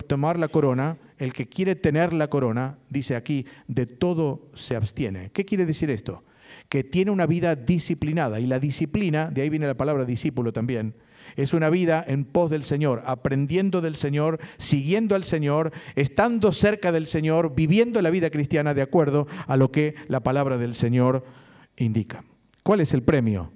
tomar 0.06 0.38
la 0.38 0.48
corona, 0.48 1.00
el 1.18 1.34
que 1.34 1.48
quiere 1.48 1.76
tener 1.76 2.14
la 2.14 2.30
corona, 2.30 2.78
dice 2.90 3.16
aquí, 3.16 3.46
de 3.68 3.86
todo 3.86 4.50
se 4.54 4.76
abstiene. 4.76 5.32
¿Qué 5.32 5.46
quiere 5.46 5.66
decir 5.66 5.90
esto? 5.90 6.24
Que 6.70 6.84
tiene 6.84 7.12
una 7.12 7.26
vida 7.26 7.56
disciplinada. 7.56 8.40
Y 8.40 8.48
la 8.48 8.60
disciplina, 8.60 9.30
de 9.30 9.42
ahí 9.42 9.50
viene 9.50 9.68
la 9.68 9.78
palabra 9.78 10.06
discípulo 10.06 10.52
también, 10.52 10.96
es 11.36 11.54
una 11.54 11.70
vida 11.70 12.04
en 12.08 12.24
pos 12.24 12.52
del 12.52 12.64
Señor, 12.64 13.02
aprendiendo 13.06 13.82
del 13.82 13.96
Señor, 13.96 14.40
siguiendo 14.58 15.16
al 15.16 15.24
Señor, 15.24 15.72
estando 15.96 16.52
cerca 16.52 16.92
del 16.92 17.08
Señor, 17.08 17.56
viviendo 17.56 18.02
la 18.02 18.10
vida 18.10 18.30
cristiana 18.30 18.74
de 18.74 18.82
acuerdo 18.82 19.28
a 19.48 19.58
lo 19.58 19.72
que 19.72 19.96
la 20.08 20.22
palabra 20.22 20.58
del 20.58 20.76
Señor 20.76 21.26
indica. 21.78 22.24
¿Cuál 22.64 22.82
es 22.82 22.94
el 22.94 23.04
premio 23.04 23.52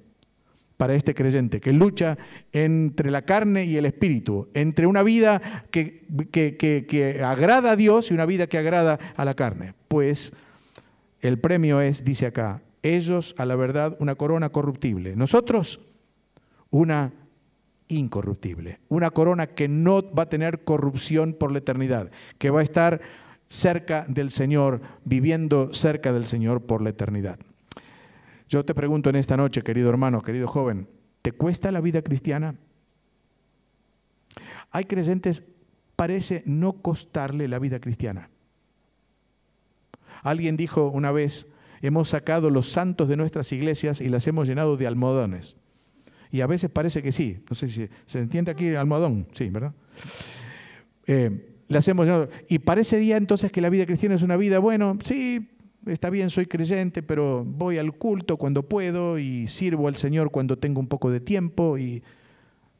para 0.79 0.95
este 0.95 1.13
creyente 1.13 1.59
que 1.59 1.73
lucha 1.73 2.17
entre 2.53 3.11
la 3.11 3.23
carne 3.23 3.65
y 3.65 3.75
el 3.75 3.85
espíritu, 3.85 4.47
entre 4.53 4.87
una 4.87 5.03
vida 5.03 5.65
que, 5.71 6.05
que, 6.31 7.21
agrada 7.21 7.71
a 7.71 7.75
Dios 7.75 8.09
y 8.09 8.13
una 8.13 8.25
vida 8.25 8.47
que 8.47 8.57
agrada 8.57 8.97
a 9.17 9.25
la 9.25 9.33
carne? 9.33 9.73
Pues 9.89 10.31
el 11.19 11.37
premio 11.37 11.81
es, 11.81 12.05
dice 12.05 12.27
acá, 12.27 12.61
ellos 12.81 13.35
a 13.37 13.43
la 13.43 13.57
verdad 13.57 13.97
una 13.99 14.15
corona 14.15 14.53
corruptible, 14.53 15.17
nosotros 15.17 15.81
una 16.69 17.11
incorruptible, 17.89 18.79
una 18.87 19.09
corona 19.11 19.47
que 19.47 19.67
no 19.67 20.01
va 20.13 20.23
a 20.23 20.29
tener 20.29 20.63
corrupción 20.63 21.33
por 21.33 21.51
la 21.51 21.57
eternidad, 21.57 22.09
que 22.37 22.51
va 22.51 22.61
a 22.61 22.63
estar 22.63 23.01
cerca 23.47 24.05
del 24.07 24.31
Señor, 24.31 24.79
viviendo 25.03 25.73
cerca 25.73 26.13
del 26.13 26.23
Señor 26.23 26.61
por 26.61 26.81
la 26.81 26.91
eternidad. 26.91 27.37
Yo 28.49 28.65
te 28.65 28.73
pregunto 28.73 29.11
en 29.11 29.15
esta 29.15 29.37
noche, 29.37 29.61
querido 29.61 29.89
hermano, 29.89 30.23
querido 30.23 30.47
joven, 30.47 30.89
¿te 31.21 31.31
cuesta 31.31 31.71
la 31.71 31.81
vida 31.81 32.01
cristiana? 32.01 32.55
Hay 34.71 34.85
creyentes, 34.85 35.43
parece 35.95 36.41
no 36.47 36.81
costarle 36.81 37.47
la 37.47 37.59
vida 37.59 37.79
cristiana. 37.79 38.29
Alguien 40.23 40.57
dijo 40.57 40.87
una 40.87 41.11
vez, 41.11 41.47
hemos 41.81 42.09
sacado 42.09 42.49
los 42.49 42.69
santos 42.69 43.07
de 43.07 43.17
nuestras 43.17 43.51
iglesias 43.51 44.01
y 44.01 44.09
las 44.09 44.25
hemos 44.27 44.47
llenado 44.47 44.77
de 44.77 44.87
almohadones. 44.87 45.55
Y 46.31 46.41
a 46.41 46.47
veces 46.47 46.71
parece 46.71 47.03
que 47.03 47.11
sí. 47.11 47.43
No 47.49 47.55
sé 47.55 47.69
si 47.69 47.87
se 48.05 48.19
entiende 48.19 48.51
aquí 48.51 48.73
almohadón. 48.75 49.27
Sí, 49.31 49.49
¿verdad? 49.49 49.73
Eh, 51.05 51.55
le 51.67 51.77
hacemos, 51.77 52.07
y 52.47 52.59
parecería 52.59 53.17
entonces 53.17 53.51
que 53.51 53.61
la 53.61 53.69
vida 53.69 53.85
cristiana 53.85 54.15
es 54.15 54.23
una 54.23 54.37
vida, 54.37 54.57
bueno, 54.57 54.97
sí, 55.01 55.49
está 55.89 56.09
bien, 56.09 56.29
soy 56.29 56.45
creyente, 56.45 57.03
pero 57.03 57.43
voy 57.45 57.77
al 57.77 57.93
culto 57.93 58.37
cuando 58.37 58.63
puedo 58.63 59.19
y 59.19 59.47
sirvo 59.47 59.87
al 59.87 59.95
Señor 59.95 60.31
cuando 60.31 60.57
tengo 60.57 60.79
un 60.79 60.87
poco 60.87 61.11
de 61.11 61.19
tiempo 61.19 61.77
y 61.77 62.03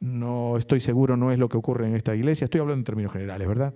no 0.00 0.56
estoy 0.56 0.80
seguro, 0.80 1.16
no 1.16 1.30
es 1.32 1.38
lo 1.38 1.48
que 1.48 1.58
ocurre 1.58 1.86
en 1.86 1.94
esta 1.94 2.14
iglesia. 2.14 2.44
Estoy 2.44 2.60
hablando 2.60 2.80
en 2.80 2.84
términos 2.84 3.12
generales, 3.12 3.46
¿verdad? 3.46 3.74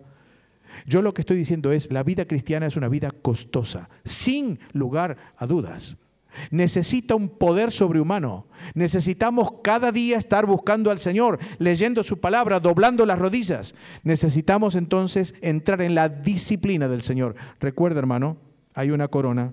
Yo 0.86 1.02
lo 1.02 1.14
que 1.14 1.22
estoy 1.22 1.36
diciendo 1.36 1.72
es, 1.72 1.90
la 1.90 2.02
vida 2.02 2.24
cristiana 2.24 2.66
es 2.66 2.76
una 2.76 2.88
vida 2.88 3.10
costosa, 3.10 3.88
sin 4.04 4.58
lugar 4.72 5.16
a 5.36 5.46
dudas 5.46 5.96
necesita 6.50 7.14
un 7.14 7.28
poder 7.28 7.70
sobrehumano. 7.70 8.46
Necesitamos 8.74 9.48
cada 9.62 9.92
día 9.92 10.18
estar 10.18 10.46
buscando 10.46 10.90
al 10.90 10.98
Señor, 10.98 11.38
leyendo 11.58 12.02
su 12.02 12.20
palabra, 12.20 12.60
doblando 12.60 13.06
las 13.06 13.18
rodillas. 13.18 13.74
Necesitamos 14.02 14.74
entonces 14.74 15.34
entrar 15.40 15.82
en 15.82 15.94
la 15.94 16.08
disciplina 16.08 16.88
del 16.88 17.02
Señor. 17.02 17.34
Recuerda, 17.60 18.00
hermano, 18.00 18.36
hay 18.75 18.90
una 18.90 19.09
corona, 19.09 19.52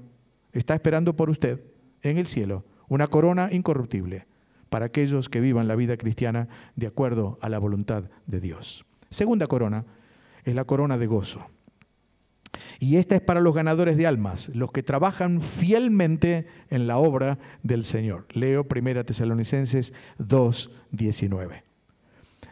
está 0.52 0.74
esperando 0.74 1.16
por 1.16 1.30
usted 1.30 1.62
en 2.02 2.18
el 2.18 2.28
cielo, 2.28 2.66
una 2.90 3.08
corona 3.08 3.50
incorruptible 3.52 4.26
para 4.70 4.86
aquellos 4.86 5.30
que 5.30 5.42
vivan 5.42 5.68
la 5.68 5.76
vida 5.76 5.98
cristiana 5.98 6.48
de 6.76 6.88
acuerdo 6.88 7.38
a 7.42 7.50
la 7.50 7.60
voluntad 7.60 8.06
de 8.26 8.40
Dios. 8.40 8.86
Segunda 9.10 9.48
corona 9.48 9.86
es 10.44 10.56
la 10.56 10.66
corona 10.66 10.98
de 10.98 11.08
gozo. 11.08 11.46
Y 12.80 12.98
esta 12.98 13.16
es 13.16 13.22
para 13.22 13.42
los 13.42 13.54
ganadores 13.54 13.96
de 13.96 14.08
almas, 14.08 14.50
los 14.50 14.72
que 14.72 14.84
trabajan 14.84 15.42
fielmente 15.42 16.48
en 16.70 16.88
la 16.88 16.98
obra 16.98 17.38
del 17.64 17.84
Señor. 17.84 18.26
Leo 18.34 18.66
1 18.70 19.06
Tesalonicenses 19.06 19.94
2, 20.18 20.72
19. 20.92 21.64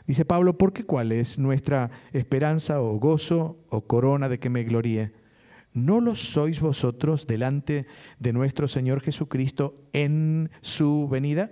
Dice 0.05 0.25
Pablo, 0.25 0.57
¿por 0.57 0.73
qué 0.73 0.83
cuál 0.83 1.11
es 1.11 1.39
nuestra 1.39 1.91
esperanza 2.13 2.81
o 2.81 2.97
gozo 2.99 3.57
o 3.69 3.81
corona 3.81 4.29
de 4.29 4.39
que 4.39 4.49
me 4.49 4.63
gloríe? 4.63 5.11
¿No 5.85 6.01
lo 6.01 6.15
sois 6.15 6.59
vosotros 6.59 7.25
delante 7.25 7.85
de 8.19 8.33
nuestro 8.33 8.67
Señor 8.67 9.01
Jesucristo 9.01 9.75
en 9.93 10.51
su 10.61 11.07
venida? 11.09 11.51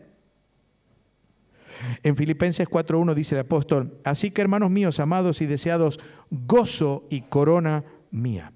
En 2.03 2.15
Filipenses 2.15 2.67
4.1 2.67 3.13
dice 3.13 3.35
el 3.35 3.41
apóstol, 3.41 3.99
así 4.03 4.31
que 4.31 4.41
hermanos 4.41 4.71
míos, 4.71 4.99
amados 4.99 5.41
y 5.41 5.45
deseados, 5.45 5.99
gozo 6.31 7.07
y 7.09 7.21
corona 7.21 7.83
mía. 8.11 8.51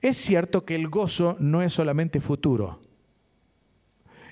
Es 0.00 0.16
cierto 0.18 0.64
que 0.64 0.74
el 0.74 0.88
gozo 0.88 1.36
no 1.40 1.62
es 1.62 1.72
solamente 1.72 2.20
futuro. 2.20 2.80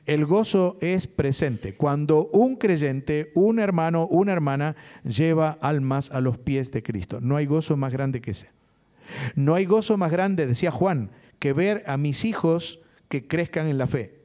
El 0.04 0.26
gozo 0.26 0.78
es 0.80 1.06
presente. 1.06 1.76
Cuando 1.76 2.26
un 2.32 2.56
creyente, 2.56 3.30
un 3.34 3.58
hermano, 3.58 4.06
una 4.08 4.32
hermana 4.32 4.74
lleva 5.04 5.58
almas 5.60 6.10
a 6.10 6.20
los 6.20 6.38
pies 6.38 6.72
de 6.72 6.82
Cristo. 6.82 7.20
No 7.20 7.36
hay 7.36 7.46
gozo 7.46 7.76
más 7.76 7.92
grande 7.92 8.20
que 8.20 8.32
ese. 8.32 8.61
No 9.34 9.54
hay 9.54 9.64
gozo 9.64 9.96
más 9.96 10.10
grande, 10.10 10.46
decía 10.46 10.70
Juan, 10.70 11.10
que 11.38 11.52
ver 11.52 11.82
a 11.86 11.96
mis 11.96 12.24
hijos 12.24 12.80
que 13.08 13.26
crezcan 13.26 13.66
en 13.66 13.78
la 13.78 13.86
fe. 13.86 14.22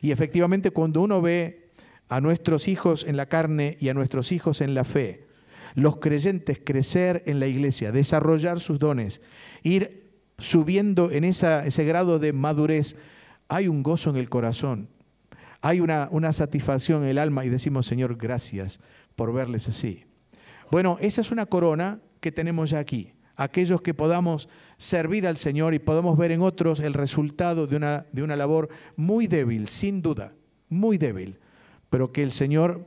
Y 0.00 0.10
efectivamente 0.10 0.70
cuando 0.70 1.02
uno 1.02 1.20
ve 1.20 1.70
a 2.08 2.20
nuestros 2.20 2.68
hijos 2.68 3.04
en 3.04 3.16
la 3.16 3.26
carne 3.26 3.76
y 3.80 3.88
a 3.88 3.94
nuestros 3.94 4.32
hijos 4.32 4.60
en 4.60 4.74
la 4.74 4.84
fe, 4.84 5.26
los 5.74 5.98
creyentes 5.98 6.60
crecer 6.64 7.22
en 7.26 7.40
la 7.40 7.46
iglesia, 7.46 7.92
desarrollar 7.92 8.60
sus 8.60 8.78
dones, 8.78 9.20
ir 9.62 10.10
subiendo 10.38 11.10
en 11.10 11.24
ese 11.24 11.84
grado 11.84 12.18
de 12.18 12.32
madurez, 12.32 12.96
hay 13.48 13.68
un 13.68 13.82
gozo 13.82 14.10
en 14.10 14.16
el 14.16 14.28
corazón, 14.28 14.88
hay 15.60 15.80
una, 15.80 16.08
una 16.10 16.32
satisfacción 16.32 17.04
en 17.04 17.10
el 17.10 17.18
alma 17.18 17.44
y 17.44 17.48
decimos, 17.48 17.86
Señor, 17.86 18.16
gracias 18.16 18.80
por 19.14 19.32
verles 19.32 19.68
así. 19.68 20.04
Bueno, 20.70 20.96
esa 21.00 21.20
es 21.20 21.30
una 21.30 21.46
corona 21.46 22.00
que 22.22 22.32
tenemos 22.32 22.70
ya 22.70 22.78
aquí. 22.78 23.12
Aquellos 23.34 23.82
que 23.82 23.94
podamos 23.94 24.48
servir 24.78 25.26
al 25.26 25.36
Señor 25.36 25.74
y 25.74 25.80
podamos 25.80 26.16
ver 26.16 26.30
en 26.30 26.40
otros 26.40 26.78
el 26.78 26.94
resultado 26.94 27.66
de 27.66 27.76
una, 27.76 28.06
de 28.12 28.22
una 28.22 28.36
labor 28.36 28.68
muy 28.94 29.26
débil, 29.26 29.66
sin 29.66 30.00
duda, 30.00 30.32
muy 30.68 30.98
débil, 30.98 31.38
pero 31.90 32.12
que 32.12 32.22
el 32.22 32.30
Señor 32.30 32.86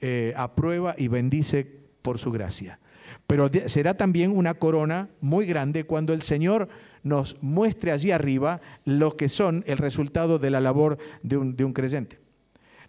eh, 0.00 0.32
aprueba 0.36 0.94
y 0.96 1.08
bendice 1.08 1.66
por 2.00 2.18
su 2.18 2.30
gracia. 2.30 2.78
Pero 3.26 3.50
será 3.66 3.96
también 3.96 4.30
una 4.30 4.54
corona 4.54 5.08
muy 5.20 5.46
grande 5.46 5.84
cuando 5.84 6.12
el 6.12 6.22
Señor 6.22 6.68
nos 7.02 7.36
muestre 7.42 7.90
allí 7.90 8.12
arriba 8.12 8.60
lo 8.84 9.16
que 9.16 9.28
son 9.28 9.64
el 9.66 9.78
resultado 9.78 10.38
de 10.38 10.50
la 10.50 10.60
labor 10.60 10.98
de 11.22 11.38
un, 11.38 11.56
de 11.56 11.64
un 11.64 11.72
creyente. 11.72 12.23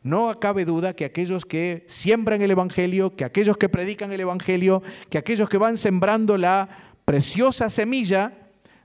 No 0.05 0.39
cabe 0.39 0.65
duda 0.65 0.93
que 0.93 1.03
aquellos 1.03 1.45
que 1.45 1.83
siembran 1.87 2.43
el 2.43 2.51
Evangelio, 2.51 3.15
que 3.15 3.25
aquellos 3.25 3.57
que 3.57 3.69
predican 3.69 4.11
el 4.11 4.19
Evangelio, 4.19 4.83
que 5.09 5.17
aquellos 5.17 5.49
que 5.49 5.57
van 5.57 5.79
sembrando 5.79 6.37
la 6.37 6.69
preciosa 7.05 7.71
semilla, 7.71 8.31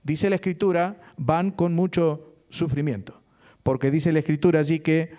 dice 0.02 0.30
la 0.30 0.36
Escritura, 0.36 0.96
van 1.18 1.50
con 1.50 1.74
mucho 1.74 2.36
sufrimiento. 2.48 3.20
Porque 3.62 3.90
dice 3.90 4.12
la 4.12 4.20
Escritura 4.20 4.60
allí 4.60 4.80
que 4.80 5.10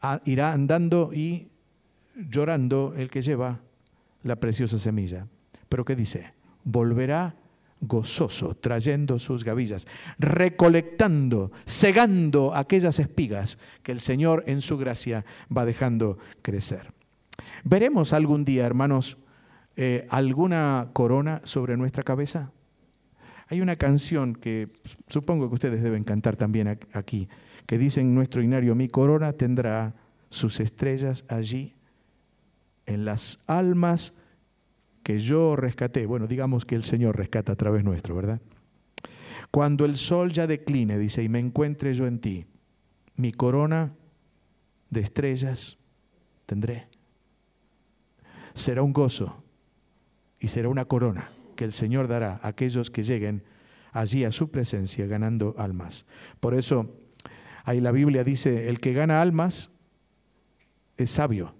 ah, 0.00 0.22
irá 0.24 0.54
andando 0.54 1.10
y 1.12 1.48
llorando 2.16 2.94
el 2.96 3.10
que 3.10 3.20
lleva 3.20 3.60
la 4.22 4.36
preciosa 4.36 4.78
semilla. 4.78 5.26
Pero 5.68 5.84
¿qué 5.84 5.94
dice? 5.94 6.32
Volverá 6.64 7.34
gozoso, 7.82 8.54
trayendo 8.54 9.18
sus 9.18 9.44
gavillas, 9.44 9.86
recolectando, 10.18 11.50
segando 11.64 12.54
aquellas 12.54 12.98
espigas 12.98 13.58
que 13.82 13.92
el 13.92 14.00
Señor 14.00 14.44
en 14.46 14.62
su 14.62 14.78
gracia 14.78 15.24
va 15.54 15.66
dejando 15.66 16.16
crecer. 16.40 16.92
¿Veremos 17.64 18.12
algún 18.12 18.44
día, 18.44 18.64
hermanos, 18.64 19.18
eh, 19.76 20.06
alguna 20.10 20.88
corona 20.92 21.40
sobre 21.44 21.76
nuestra 21.76 22.04
cabeza? 22.04 22.52
Hay 23.48 23.60
una 23.60 23.76
canción 23.76 24.34
que 24.34 24.68
supongo 25.08 25.48
que 25.48 25.54
ustedes 25.54 25.82
deben 25.82 26.04
cantar 26.04 26.36
también 26.36 26.78
aquí, 26.92 27.28
que 27.66 27.78
dice 27.78 28.00
en 28.00 28.14
nuestro 28.14 28.42
inario, 28.42 28.74
mi 28.74 28.88
corona 28.88 29.32
tendrá 29.32 29.94
sus 30.30 30.60
estrellas 30.60 31.24
allí, 31.28 31.74
en 32.86 33.04
las 33.04 33.40
almas 33.46 34.14
que 35.02 35.18
yo 35.18 35.56
rescaté. 35.56 36.06
Bueno, 36.06 36.26
digamos 36.26 36.64
que 36.64 36.74
el 36.74 36.84
Señor 36.84 37.16
rescata 37.16 37.52
a 37.52 37.56
través 37.56 37.84
nuestro, 37.84 38.14
¿verdad? 38.14 38.40
Cuando 39.50 39.84
el 39.84 39.96
sol 39.96 40.32
ya 40.32 40.46
decline, 40.46 40.98
dice, 40.98 41.22
y 41.22 41.28
me 41.28 41.38
encuentre 41.38 41.94
yo 41.94 42.06
en 42.06 42.20
ti, 42.20 42.46
mi 43.16 43.32
corona 43.32 43.92
de 44.90 45.00
estrellas 45.00 45.78
tendré. 46.46 46.88
Será 48.54 48.82
un 48.82 48.92
gozo 48.92 49.42
y 50.40 50.48
será 50.48 50.68
una 50.68 50.86
corona 50.86 51.30
que 51.56 51.64
el 51.64 51.72
Señor 51.72 52.08
dará 52.08 52.40
a 52.42 52.48
aquellos 52.48 52.90
que 52.90 53.02
lleguen 53.02 53.44
allí 53.92 54.24
a 54.24 54.32
su 54.32 54.50
presencia 54.50 55.06
ganando 55.06 55.54
almas. 55.58 56.06
Por 56.40 56.54
eso 56.54 56.98
ahí 57.64 57.80
la 57.80 57.92
Biblia 57.92 58.24
dice, 58.24 58.68
el 58.68 58.80
que 58.80 58.92
gana 58.92 59.20
almas 59.20 59.70
es 60.96 61.10
sabio. 61.10 61.54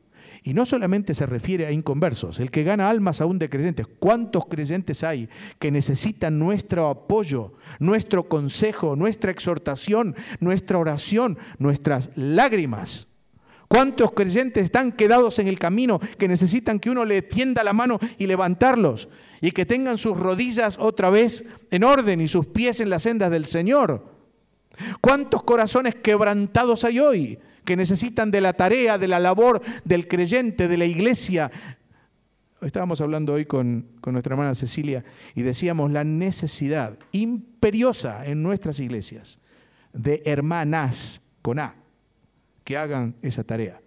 Y 0.45 0.55
no 0.55 0.67
solamente 0.67 1.15
se 1.15 1.25
refiere 1.25 1.67
a 1.67 1.73
inconversos, 1.73 2.41
el 2.41 2.51
que 2.51 2.65
gana 2.65 2.89
almas 2.89 3.21
aún 3.21 3.39
de 3.39 3.49
creyentes. 3.49 3.87
¿Cuántos 3.87 4.47
creyentes 4.47 5.05
hay 5.05 5.29
que 5.61 5.71
necesitan 5.71 6.39
nuestro 6.39 6.89
apoyo, 6.89 7.53
nuestro 7.79 8.29
consejo, 8.29 8.97
nuestra 8.97 9.31
exhortación, 9.31 10.17
nuestra 10.41 10.79
oración, 10.79 11.39
nuestras 11.59 12.11
lágrimas? 12.17 13.07
¿Cuántos 13.69 14.13
creyentes 14.13 14.65
están 14.65 14.93
quedados 14.93 15.39
en 15.39 15.47
el 15.47 15.59
camino 15.59 16.01
que 16.19 16.29
necesitan 16.29 16.81
que 16.81 16.91
uno 16.91 17.05
le 17.05 17.23
tienda 17.23 17.63
la 17.63 17.73
mano 17.73 18.01
y 18.19 18.27
levantarlos? 18.27 19.09
Y 19.41 19.53
que 19.53 19.65
tengan 19.65 19.97
sus 19.97 20.19
rodillas 20.19 20.77
otra 20.79 21.09
vez 21.09 21.45
en 21.71 21.85
orden 21.85 22.21
y 22.21 22.29
sus 22.29 22.47
pies 22.47 22.81
en 22.81 22.91
las 22.91 23.05
sendas 23.05 23.31
del 23.31 23.47
Señor. 23.47 24.05
¿Cuántos 25.01 25.45
corazones 25.45 25.95
quebrantados 25.95 26.85
hay 26.85 26.99
hoy 26.99 27.39
que 27.65 27.77
necesitan 27.77 28.31
de 28.31 28.41
la 28.41 28.53
tarea, 28.53 28.99
de 28.99 29.09
la 29.09 29.21
labor 29.21 29.61
del 29.85 30.09
creyente, 30.09 30.69
de 30.69 30.77
la 30.77 30.85
iglesia? 30.85 31.51
Estábamos 32.61 33.01
hablando 33.01 33.33
hoy 33.33 33.45
con, 33.45 33.87
nuestra 34.07 34.35
hermana 34.35 34.55
Cecilia 34.55 35.05
y 35.35 35.43
decíamos 35.43 35.91
la 35.91 36.05
necesidad 36.05 36.97
imperiosa 37.11 38.25
en 38.27 38.43
nuestras 38.43 38.79
iglesias 38.79 39.39
de 39.93 40.23
hermanas 40.25 41.21
con 41.43 41.59
A 41.59 41.75
que 42.65 42.77
hagan 42.77 43.17
esa 43.23 43.43
tarea. 43.43 43.81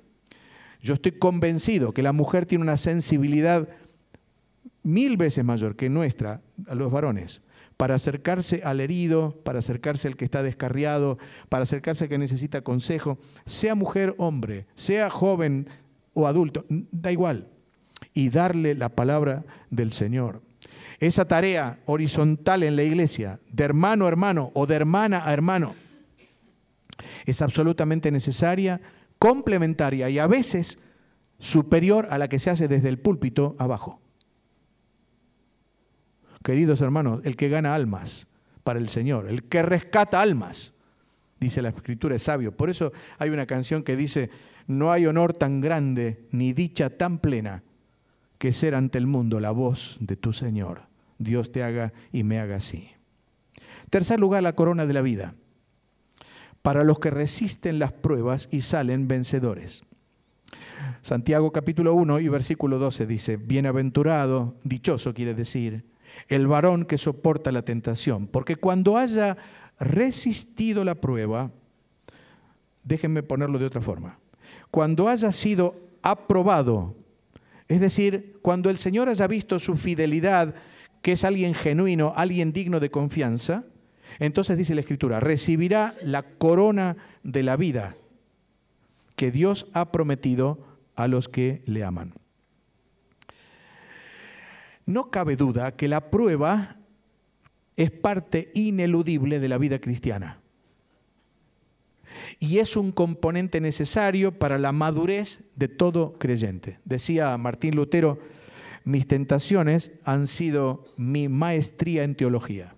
Yo 0.82 0.96
estoy 0.96 1.14
convencido 1.14 1.94
que 1.94 2.04
la 2.04 2.12
mujer 2.12 2.46
tiene 2.46 2.64
una 2.64 2.78
sensibilidad 2.78 3.68
mil 4.84 5.18
veces 5.18 5.44
mayor 5.44 5.76
que 5.76 5.90
nuestra, 5.90 6.42
a 6.68 6.76
los 6.76 6.92
varones, 6.92 7.42
para 7.78 7.96
acercarse 7.96 8.62
al 8.64 8.80
herido, 8.80 9.36
para 9.44 9.60
acercarse 9.60 10.08
al 10.08 10.16
que 10.16 10.26
está 10.26 10.44
descarriado, 10.44 11.18
para 11.50 11.64
acercarse 11.64 12.06
al 12.06 12.10
que 12.10 12.18
necesita 12.18 12.62
consejo, 12.62 13.18
sea 13.46 13.76
mujer, 13.76 14.16
hombre, 14.18 14.66
sea 14.76 15.10
joven 15.10 15.68
o 16.14 16.28
adulto, 16.28 16.66
da 16.70 17.12
igual, 17.12 17.48
y 18.14 18.30
darle 18.30 18.76
la 18.76 18.90
palabra 18.90 19.44
del 19.70 19.92
Señor. 19.92 20.42
Esa 21.00 21.26
tarea 21.26 21.80
horizontal 21.86 22.64
en 22.64 22.78
la 22.78 22.84
iglesia, 22.84 23.40
de 23.52 23.66
hermano 23.66 24.06
a 24.06 24.08
hermano 24.08 24.52
o 24.54 24.66
de 24.66 24.76
hermana 24.76 25.28
a 25.28 25.34
hermano, 25.34 25.76
es 27.26 27.42
absolutamente 27.42 28.12
necesaria, 28.12 28.80
complementaria 29.20 30.10
y 30.10 30.20
a 30.20 30.28
veces 30.28 30.80
superior 31.40 32.08
a 32.10 32.18
la 32.18 32.30
que 32.30 32.40
se 32.40 32.50
hace 32.50 32.70
desde 32.70 32.90
el 32.90 33.00
púlpito 33.00 33.56
abajo. 33.60 34.00
Queridos 36.46 36.80
hermanos, 36.82 37.22
el 37.24 37.36
que 37.36 37.50
gana 37.50 37.74
almas 37.74 38.28
para 38.64 38.78
el 38.78 38.88
Señor, 38.88 39.28
el 39.28 39.46
que 39.46 39.64
rescata 39.64 40.22
almas, 40.22 40.74
dice 41.40 41.64
la 41.64 41.70
escritura, 41.70 42.16
es 42.16 42.22
sabio. 42.22 42.52
Por 42.52 42.70
eso 42.70 42.94
hay 43.18 43.32
una 43.32 43.48
canción 43.48 43.82
que 43.82 43.96
dice, 43.96 44.30
no 44.68 44.92
hay 44.92 45.08
honor 45.08 45.34
tan 45.34 45.60
grande 45.60 46.28
ni 46.30 46.54
dicha 46.54 46.92
tan 46.92 47.18
plena 47.18 47.64
que 48.38 48.54
ser 48.54 48.76
ante 48.76 49.00
el 49.00 49.08
mundo 49.08 49.40
la 49.40 49.50
voz 49.50 49.98
de 50.00 50.18
tu 50.18 50.34
Señor. 50.34 50.82
Dios 51.18 51.52
te 51.52 51.64
haga 51.64 51.94
y 52.12 52.22
me 52.22 52.40
haga 52.40 52.58
así. 52.58 52.90
Tercer 53.90 54.20
lugar, 54.20 54.44
la 54.44 54.54
corona 54.54 54.86
de 54.86 54.94
la 54.94 55.02
vida 55.02 55.34
para 56.62 56.84
los 56.84 57.00
que 57.00 57.10
resisten 57.10 57.80
las 57.80 57.92
pruebas 57.92 58.50
y 58.52 58.62
salen 58.62 59.08
vencedores. 59.08 59.82
Santiago 61.02 61.52
capítulo 61.52 61.96
1 61.96 62.20
y 62.20 62.28
versículo 62.28 62.78
12 62.78 63.08
dice, 63.08 63.38
bienaventurado, 63.38 64.54
dichoso 64.64 65.16
quiere 65.16 65.34
decir, 65.34 65.95
el 66.28 66.48
varón 66.48 66.86
que 66.86 66.98
soporta 66.98 67.52
la 67.52 67.64
tentación, 67.64 68.28
porque 68.28 68.56
cuando 68.56 68.98
haya 68.98 69.38
resistido 69.80 70.84
la 70.84 70.96
prueba, 70.96 71.52
déjenme 72.84 73.24
ponerlo 73.24 73.60
de 73.60 73.66
otra 73.66 73.82
forma, 73.82 74.20
cuando 74.72 75.08
haya 75.08 75.32
sido 75.32 75.76
aprobado, 76.02 76.96
es 77.68 77.80
decir, 77.80 78.38
cuando 78.42 78.70
el 78.70 78.78
Señor 78.78 79.10
haya 79.10 79.28
visto 79.28 79.60
su 79.60 79.76
fidelidad, 79.76 80.56
que 81.02 81.14
es 81.14 81.24
alguien 81.24 81.54
genuino, 81.54 82.14
alguien 82.16 82.54
digno 82.54 82.80
de 82.80 82.92
confianza, 82.92 83.64
entonces 84.20 84.58
dice 84.58 84.76
la 84.76 84.82
Escritura, 84.82 85.20
recibirá 85.20 85.96
la 86.02 86.24
corona 86.24 86.98
de 87.24 87.44
la 87.44 87.58
vida 87.58 87.96
que 89.16 89.32
Dios 89.32 89.68
ha 89.74 89.92
prometido 89.92 90.60
a 90.96 91.08
los 91.08 91.28
que 91.28 91.62
le 91.66 91.84
aman. 91.84 92.14
No 94.86 95.10
cabe 95.10 95.36
duda 95.36 95.76
que 95.76 95.88
la 95.88 96.10
prueba 96.12 96.78
es 97.76 97.92
parte 97.92 98.52
ineludible 98.54 99.40
de 99.40 99.50
la 99.50 99.58
vida 99.58 99.80
cristiana 99.80 100.40
y 102.40 102.60
es 102.60 102.76
un 102.76 102.92
componente 102.92 103.62
necesario 103.62 104.38
para 104.38 104.58
la 104.58 104.72
madurez 104.72 105.42
de 105.56 105.68
todo 105.68 106.14
creyente. 106.18 106.80
Decía 106.86 107.38
Martín 107.38 107.76
Lutero, 107.76 108.20
mis 108.84 109.08
tentaciones 109.08 109.92
han 110.04 110.28
sido 110.28 110.86
mi 110.98 111.28
maestría 111.28 112.04
en 112.04 112.16
teología. 112.16 112.76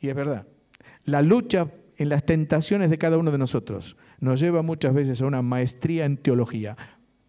Y 0.00 0.08
es 0.08 0.14
verdad, 0.14 0.46
la 1.04 1.22
lucha 1.22 1.70
en 1.96 2.08
las 2.08 2.24
tentaciones 2.24 2.90
de 2.90 2.98
cada 2.98 3.18
uno 3.18 3.30
de 3.30 3.38
nosotros 3.38 3.96
nos 4.20 4.40
lleva 4.40 4.62
muchas 4.62 4.94
veces 4.94 5.20
a 5.20 5.26
una 5.26 5.42
maestría 5.42 6.04
en 6.04 6.16
teología, 6.16 6.76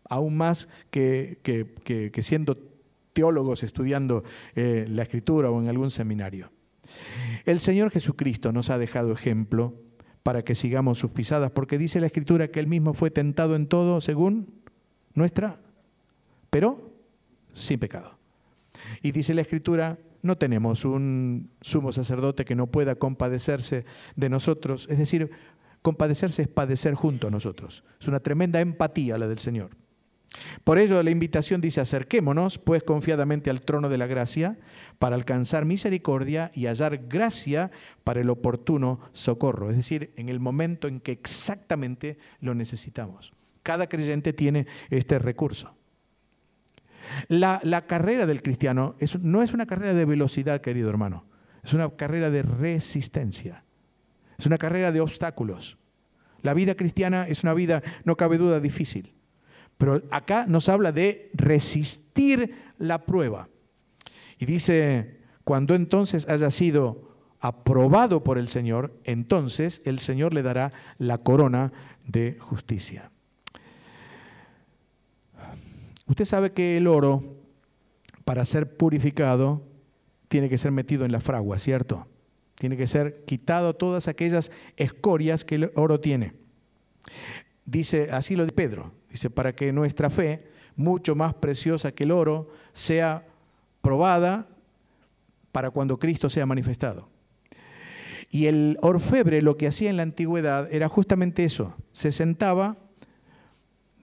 aún 0.08 0.38
más 0.38 0.68
que, 0.92 1.40
siendo 2.22 2.56
teólogos 3.14 3.64
estudiando 3.64 4.24
eh, 4.56 4.86
la 4.90 5.04
escritura 5.04 5.50
o 5.50 5.62
en 5.62 5.68
algún 5.68 5.92
seminario. 5.92 6.52
El 7.46 7.60
Señor 7.60 7.92
Jesucristo 7.92 8.52
nos 8.52 8.70
ha 8.70 8.78
dejado 8.78 9.12
ejemplo 9.12 9.76
para 10.24 10.44
que 10.44 10.56
sigamos 10.56 11.00
sus 11.00 11.12
pisadas, 11.12 11.52
porque 11.52 11.78
dice 11.78 12.00
la 12.00 12.08
escritura 12.08 12.50
que 12.50 12.60
Él 12.60 12.68
mismo 12.68 12.94
fue 12.94 13.12
tentado 13.12 13.56
en 13.56 13.68
todo 13.68 14.02
según 14.02 14.54
nuestra, 15.14 15.60
pero 16.50 16.92
sin 17.54 17.80
pecado. 17.80 18.18
Y 19.02 19.12
dice 19.12 19.34
la 19.34 19.42
escritura 19.42 19.98
no 20.22 20.38
tenemos 20.38 20.86
un 20.86 21.52
sumo 21.62 21.92
sacerdote 21.92 22.46
que 22.46 22.56
no 22.56 22.68
pueda 22.68 22.96
compadecerse 22.96 23.86
de 24.16 24.30
nosotros. 24.30 24.88
Es 24.90 24.98
decir, 24.98 25.32
compadecerse 25.82 26.44
es 26.44 26.48
padecer 26.48 26.94
junto 26.94 27.28
a 27.28 27.32
nosotros. 27.32 27.84
Es 28.00 28.08
una 28.08 28.20
tremenda 28.20 28.60
empatía 28.60 29.18
la 29.18 29.28
del 29.28 29.40
Señor. 29.40 29.72
Por 30.64 30.78
ello 30.78 31.02
la 31.02 31.10
invitación 31.10 31.62
dice, 31.62 31.82
acerquémonos 31.82 32.60
pues 32.60 32.84
confiadamente 32.84 33.50
al 33.50 33.62
trono 33.62 33.90
de 33.90 33.98
la 33.98 34.08
gracia 34.08 34.58
para 35.00 35.16
alcanzar 35.16 35.66
misericordia 35.66 36.52
y 36.54 36.68
hallar 36.68 37.08
gracia 37.08 37.72
para 38.04 38.22
el 38.22 38.30
oportuno 38.30 39.00
socorro, 39.12 39.72
es 39.72 39.78
decir, 39.78 40.14
en 40.18 40.30
el 40.30 40.40
momento 40.40 40.88
en 40.88 41.00
que 41.00 41.12
exactamente 41.12 42.18
lo 42.42 42.54
necesitamos. 42.54 43.34
Cada 43.64 43.88
creyente 43.88 44.34
tiene 44.34 44.68
este 44.90 45.20
recurso. 45.20 45.76
La, 47.28 47.86
carrera 47.88 48.26
del 48.28 48.44
cristiano 48.44 48.96
no 49.22 49.42
es 49.42 49.54
una 49.54 49.66
carrera 49.66 49.94
de 49.94 50.06
velocidad, 50.06 50.62
querido 50.62 50.90
hermano, 50.90 51.26
es 51.64 51.74
una 51.74 51.90
carrera 51.90 52.30
de 52.30 52.44
resistencia, 52.44 53.64
es 54.38 54.46
una 54.46 54.58
carrera 54.58 54.92
de 54.92 55.02
obstáculos. 55.02 55.78
La 56.42 56.54
vida 56.54 56.76
cristiana 56.76 57.28
es 57.28 57.44
una 57.44 57.54
vida, 57.54 57.82
no 58.06 58.16
cabe 58.16 58.38
duda, 58.38 58.60
difícil. 58.60 59.14
Pero 59.80 60.04
acá 60.12 60.46
nos 60.46 60.68
habla 60.68 60.92
de 60.92 61.32
resistir 61.34 62.54
la 62.78 63.06
prueba. 63.06 63.48
Y 64.38 64.46
dice, 64.46 65.22
cuando 65.46 65.74
entonces 65.74 66.28
haya 66.28 66.52
sido 66.52 67.16
aprobado 67.40 68.22
por 68.22 68.38
el 68.38 68.50
Señor, 68.50 68.94
entonces 69.06 69.82
el 69.86 70.00
Señor 70.00 70.34
le 70.34 70.44
dará 70.44 70.74
la 70.98 71.20
corona 71.20 71.72
de 72.06 72.38
justicia. 72.42 73.10
Usted 76.08 76.26
sabe 76.26 76.52
que 76.52 76.76
el 76.76 76.86
oro, 76.86 77.38
para 78.26 78.44
ser 78.44 78.76
purificado, 78.76 79.66
tiene 80.28 80.50
que 80.50 80.58
ser 80.58 80.74
metido 80.74 81.06
en 81.06 81.14
la 81.14 81.22
fragua, 81.22 81.58
¿cierto? 81.58 82.06
Tiene 82.56 82.76
que 82.76 82.88
ser 82.88 83.24
quitado 83.24 83.78
todas 83.78 84.10
aquellas 84.10 84.52
escorias 84.76 85.46
que 85.46 85.56
el 85.56 85.72
oro 85.76 86.02
tiene. 86.02 86.34
Dice, 87.64 88.10
así 88.12 88.36
lo 88.36 88.44
dice 88.44 88.56
Pedro, 88.56 88.99
dice, 89.10 89.30
para 89.30 89.54
que 89.54 89.72
nuestra 89.72 90.10
fe, 90.10 90.48
mucho 90.76 91.16
más 91.16 91.34
preciosa 91.34 91.92
que 91.92 92.04
el 92.04 92.12
oro, 92.12 92.50
sea 92.72 93.26
probada 93.82 94.48
para 95.52 95.72
cuando 95.72 95.98
Cristo 95.98 96.30
sea 96.30 96.46
manifestado. 96.46 97.10
Y 98.30 98.46
el 98.46 98.78
orfebre 98.82 99.42
lo 99.42 99.58
que 99.58 99.68
hacía 99.68 99.90
en 99.90 99.98
la 99.98 100.04
antigüedad 100.04 100.72
era 100.72 100.88
justamente 100.88 101.44
eso, 101.44 101.76
se 101.92 102.12
sentaba, 102.12 102.78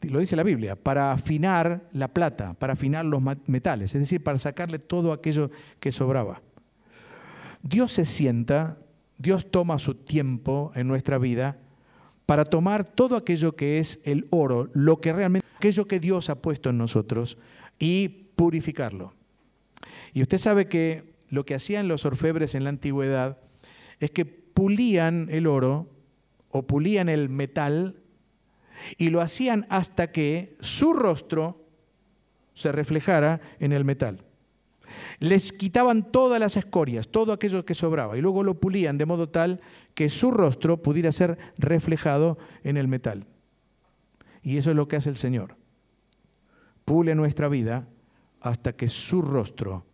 lo 0.03 0.19
dice 0.19 0.37
la 0.37 0.43
Biblia, 0.43 0.77
para 0.77 1.13
afinar 1.13 1.89
la 1.93 2.09
plata, 2.09 2.55
para 2.55 2.73
afinar 2.73 3.05
los 3.05 3.23
metales, 3.47 3.95
es 3.95 4.01
decir, 4.01 4.23
para 4.23 4.39
sacarle 4.39 4.79
todo 4.79 5.13
aquello 5.13 5.51
que 5.81 5.93
sobraba. 5.93 6.43
Dios 7.63 7.93
se 7.93 8.05
sienta, 8.05 8.79
Dios 9.19 9.51
toma 9.51 9.79
su 9.79 9.95
tiempo 9.95 10.73
en 10.75 10.89
nuestra 10.89 11.19
vida 11.19 11.59
para 12.27 12.45
tomar 12.45 12.85
todo 12.85 13.17
aquello 13.17 13.55
que 13.55 13.79
es 13.79 14.01
el 14.05 14.27
oro, 14.31 14.69
lo 14.75 15.01
que 15.01 15.13
realmente, 15.13 15.47
aquello 15.57 15.87
que 15.87 16.01
Dios 16.01 16.29
ha 16.29 16.43
puesto 16.43 16.71
en 16.71 16.79
nosotros 16.79 17.39
y 17.79 18.09
purificarlo. 18.09 19.15
Y 20.13 20.23
usted 20.23 20.39
sabe 20.39 20.67
que 20.67 21.15
lo 21.29 21.45
que 21.45 21.55
hacían 21.55 21.89
los 21.89 22.05
orfebres 22.05 22.55
en 22.55 22.65
la 22.65 22.71
antigüedad 22.71 23.39
es 24.01 24.11
que 24.11 24.25
pulían 24.25 25.29
el 25.31 25.47
oro 25.47 25.89
o 26.51 26.67
pulían 26.67 27.09
el 27.09 27.29
metal 27.29 27.97
y 28.99 29.11
lo 29.11 29.21
hacían 29.21 29.67
hasta 29.69 30.11
que 30.13 30.57
su 30.61 30.93
rostro 30.93 31.65
se 32.55 32.73
reflejara 32.73 33.41
en 33.61 33.73
el 33.73 33.85
metal. 33.85 34.23
Les 35.19 35.53
quitaban 35.53 36.11
todas 36.11 36.41
las 36.41 36.57
escorias, 36.57 37.09
todo 37.09 37.33
aquello 37.33 37.65
que 37.65 37.75
sobraba, 37.75 38.17
y 38.17 38.21
luego 38.21 38.43
lo 38.43 38.59
pulían 38.59 38.99
de 38.99 39.07
modo 39.07 39.29
tal 39.29 39.61
que 39.97 40.11
su 40.11 40.31
rostro 40.31 40.83
pudiera 40.83 41.11
ser 41.11 41.39
reflejado 41.57 42.37
en 42.63 42.77
el 42.77 42.87
metal. 42.87 43.27
Y 44.43 44.59
eso 44.59 44.71
es 44.71 44.77
lo 44.77 44.89
que 44.89 44.97
hace 44.97 45.09
el 45.09 45.17
Señor. 45.17 45.57
Pule 46.85 47.15
nuestra 47.15 47.49
vida 47.49 47.89
hasta 48.43 48.75
que 48.75 48.91
su 48.91 49.23
rostro 49.23 49.87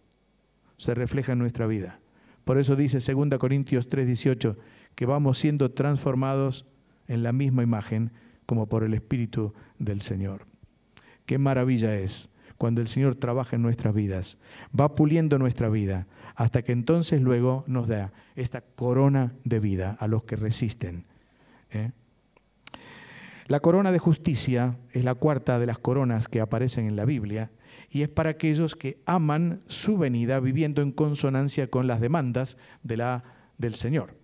se 0.77 0.95
refleja 0.95 1.33
en 1.33 1.39
nuestra 1.39 1.69
vida. 1.69 2.01
Por 2.45 2.59
eso 2.59 2.75
dice 2.75 2.99
2 2.99 3.39
Corintios 3.39 3.89
3:18 3.89 4.57
que 4.97 5.07
vamos 5.07 5.39
siendo 5.39 5.71
transformados 5.71 6.67
en 7.07 7.23
la 7.23 7.33
misma 7.33 7.63
imagen 7.63 8.11
como 8.45 8.67
por 8.67 8.83
el 8.83 8.95
Espíritu 8.95 9.55
del 9.79 10.01
Señor. 10.01 10.47
Qué 11.27 11.39
maravilla 11.39 11.95
es 11.95 12.29
cuando 12.59 12.81
el 12.81 12.89
Señor 12.89 13.15
trabaja 13.15 13.55
en 13.55 13.63
nuestras 13.63 13.95
vidas, 13.95 14.37
va 14.79 14.97
puliendo 14.97 15.39
nuestra 15.39 15.69
vida, 15.69 16.09
hasta 16.35 16.63
que 16.63 16.73
entonces 16.73 17.21
luego 17.21 17.65
nos 17.67 17.89
da 17.89 18.13
esta 18.37 18.61
corona 18.61 19.33
de 19.45 19.61
vida 19.61 19.97
a 20.01 20.07
los 20.09 20.25
que 20.25 20.37
resisten. 20.37 21.05
¿eh? 21.71 21.91
La 23.47 23.61
corona 23.61 23.93
de 23.93 23.99
justicia 23.99 24.79
es 24.93 25.05
la 25.05 25.15
cuarta 25.15 25.59
de 25.59 25.67
las 25.67 25.79
coronas 25.79 26.29
que 26.29 26.41
aparecen 26.41 26.87
en 26.87 26.97
la 26.97 27.05
Biblia 27.05 27.51
y 27.91 28.03
es 28.03 28.09
para 28.09 28.31
aquellos 28.31 28.77
que 28.77 28.99
aman 29.05 29.63
su 29.67 29.99
venida 29.99 30.41
viviendo 30.41 30.81
en 30.81 30.93
consonancia 30.93 31.69
con 31.69 31.87
las 31.87 32.01
demandas 32.01 32.57
de 32.83 32.97
la, 32.97 33.25
del 33.59 33.75
Señor. 33.75 34.15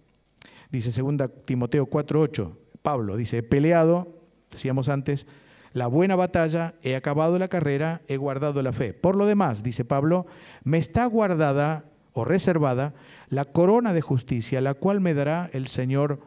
Dice 0.71 0.91
2 1.03 1.45
Timoteo 1.45 1.89
4:8, 1.89 2.57
Pablo 2.83 3.17
dice, 3.17 3.39
he 3.39 3.43
peleado, 3.43 4.23
decíamos 4.51 4.89
antes, 4.89 5.27
la 5.73 5.87
buena 5.87 6.17
batalla, 6.17 6.75
he 6.83 6.97
acabado 6.97 7.39
la 7.39 7.49
carrera, 7.49 8.01
he 8.09 8.17
guardado 8.17 8.63
la 8.63 8.73
fe. 8.73 8.95
Por 8.95 9.17
lo 9.17 9.27
demás, 9.27 9.63
dice 9.63 9.85
Pablo, 9.85 10.27
me 10.65 10.79
está 10.79 11.05
guardada 11.07 11.85
reservada 12.25 12.95
la 13.29 13.45
corona 13.45 13.93
de 13.93 14.01
justicia, 14.01 14.61
la 14.61 14.75
cual 14.75 15.01
me 15.01 15.15
dará 15.15 15.51
el 15.53 15.67
Señor 15.67 16.21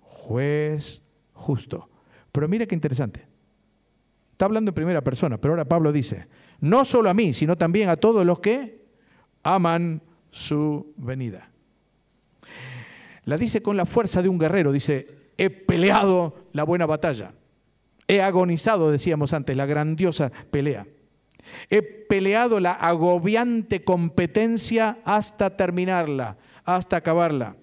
juez 0.00 1.02
justo. 1.32 1.88
Pero 2.32 2.48
mire 2.48 2.66
qué 2.66 2.74
interesante. 2.74 3.26
Está 4.32 4.44
hablando 4.44 4.70
en 4.70 4.74
primera 4.74 5.02
persona, 5.02 5.38
pero 5.38 5.54
ahora 5.54 5.64
Pablo 5.64 5.90
dice, 5.90 6.28
no 6.60 6.84
solo 6.84 7.10
a 7.10 7.14
mí, 7.14 7.32
sino 7.32 7.56
también 7.56 7.88
a 7.88 7.96
todos 7.96 8.24
los 8.24 8.38
que 8.40 8.84
aman 9.42 10.02
su 10.30 10.92
venida. 10.96 11.50
La 13.24 13.36
dice 13.36 13.62
con 13.62 13.76
la 13.76 13.86
fuerza 13.86 14.22
de 14.22 14.28
un 14.28 14.38
guerrero, 14.38 14.72
dice, 14.72 15.06
he 15.36 15.50
peleado 15.50 16.36
la 16.52 16.64
buena 16.64 16.86
batalla, 16.86 17.32
he 18.06 18.22
agonizado, 18.22 18.90
decíamos 18.90 19.32
antes, 19.32 19.56
la 19.56 19.66
grandiosa 19.66 20.30
pelea. 20.50 20.86
He 21.70 21.82
peleado 21.82 22.60
la 22.60 22.72
agobiante 22.72 23.84
competencia 23.84 24.98
hasta 25.04 25.56
terminarla, 25.56 26.36
hasta 26.64 26.96
acabarla. 26.96 27.56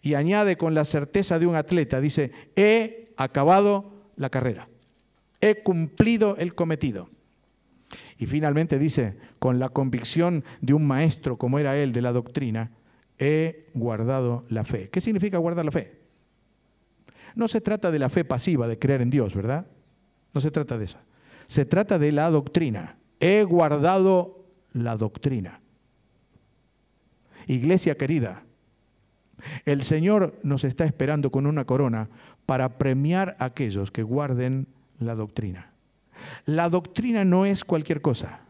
Y 0.00 0.14
añade 0.14 0.56
con 0.56 0.74
la 0.74 0.84
certeza 0.84 1.38
de 1.38 1.46
un 1.46 1.54
atleta, 1.54 2.00
dice, 2.00 2.32
he 2.56 3.12
acabado 3.16 3.92
la 4.16 4.30
carrera, 4.30 4.68
he 5.40 5.62
cumplido 5.62 6.36
el 6.38 6.54
cometido. 6.54 7.08
Y 8.18 8.26
finalmente 8.26 8.78
dice, 8.78 9.16
con 9.38 9.58
la 9.58 9.68
convicción 9.68 10.44
de 10.60 10.74
un 10.74 10.86
maestro 10.86 11.36
como 11.36 11.58
era 11.58 11.76
él 11.76 11.92
de 11.92 12.02
la 12.02 12.12
doctrina, 12.12 12.70
he 13.18 13.68
guardado 13.74 14.44
la 14.48 14.64
fe. 14.64 14.88
¿Qué 14.90 15.00
significa 15.00 15.38
guardar 15.38 15.64
la 15.64 15.70
fe? 15.70 16.00
No 17.34 17.48
se 17.48 17.60
trata 17.60 17.90
de 17.90 17.98
la 17.98 18.08
fe 18.08 18.24
pasiva, 18.24 18.68
de 18.68 18.78
creer 18.78 19.02
en 19.02 19.10
Dios, 19.10 19.34
¿verdad? 19.34 19.66
No 20.34 20.40
se 20.40 20.50
trata 20.50 20.78
de 20.78 20.84
eso. 20.84 20.98
Se 21.52 21.66
trata 21.66 21.98
de 21.98 22.12
la 22.12 22.30
doctrina. 22.30 22.96
He 23.20 23.44
guardado 23.44 24.46
la 24.72 24.96
doctrina. 24.96 25.60
Iglesia 27.46 27.94
querida, 27.98 28.44
el 29.66 29.82
Señor 29.82 30.40
nos 30.42 30.64
está 30.64 30.86
esperando 30.86 31.30
con 31.30 31.46
una 31.46 31.66
corona 31.66 32.08
para 32.46 32.78
premiar 32.78 33.36
a 33.38 33.44
aquellos 33.44 33.90
que 33.90 34.02
guarden 34.02 34.66
la 34.98 35.14
doctrina. 35.14 35.72
La 36.46 36.70
doctrina 36.70 37.22
no 37.22 37.44
es 37.44 37.66
cualquier 37.66 38.00
cosa. 38.00 38.40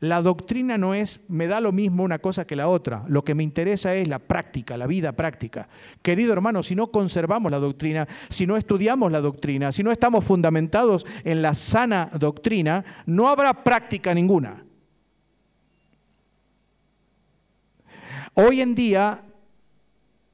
La 0.00 0.22
doctrina 0.22 0.78
no 0.78 0.94
es, 0.94 1.20
me 1.28 1.46
da 1.46 1.60
lo 1.60 1.72
mismo 1.72 2.02
una 2.02 2.18
cosa 2.18 2.46
que 2.46 2.56
la 2.56 2.68
otra. 2.68 3.04
Lo 3.08 3.24
que 3.24 3.34
me 3.34 3.42
interesa 3.42 3.94
es 3.94 4.08
la 4.08 4.18
práctica, 4.18 4.76
la 4.76 4.86
vida 4.86 5.12
práctica. 5.12 5.68
Querido 6.02 6.32
hermano, 6.32 6.62
si 6.62 6.74
no 6.74 6.90
conservamos 6.90 7.50
la 7.50 7.58
doctrina, 7.58 8.06
si 8.28 8.46
no 8.46 8.56
estudiamos 8.56 9.10
la 9.10 9.20
doctrina, 9.20 9.72
si 9.72 9.82
no 9.82 9.92
estamos 9.92 10.24
fundamentados 10.24 11.06
en 11.24 11.42
la 11.42 11.54
sana 11.54 12.10
doctrina, 12.18 12.84
no 13.06 13.28
habrá 13.28 13.64
práctica 13.64 14.14
ninguna. 14.14 14.64
Hoy 18.34 18.60
en 18.60 18.74
día 18.74 19.22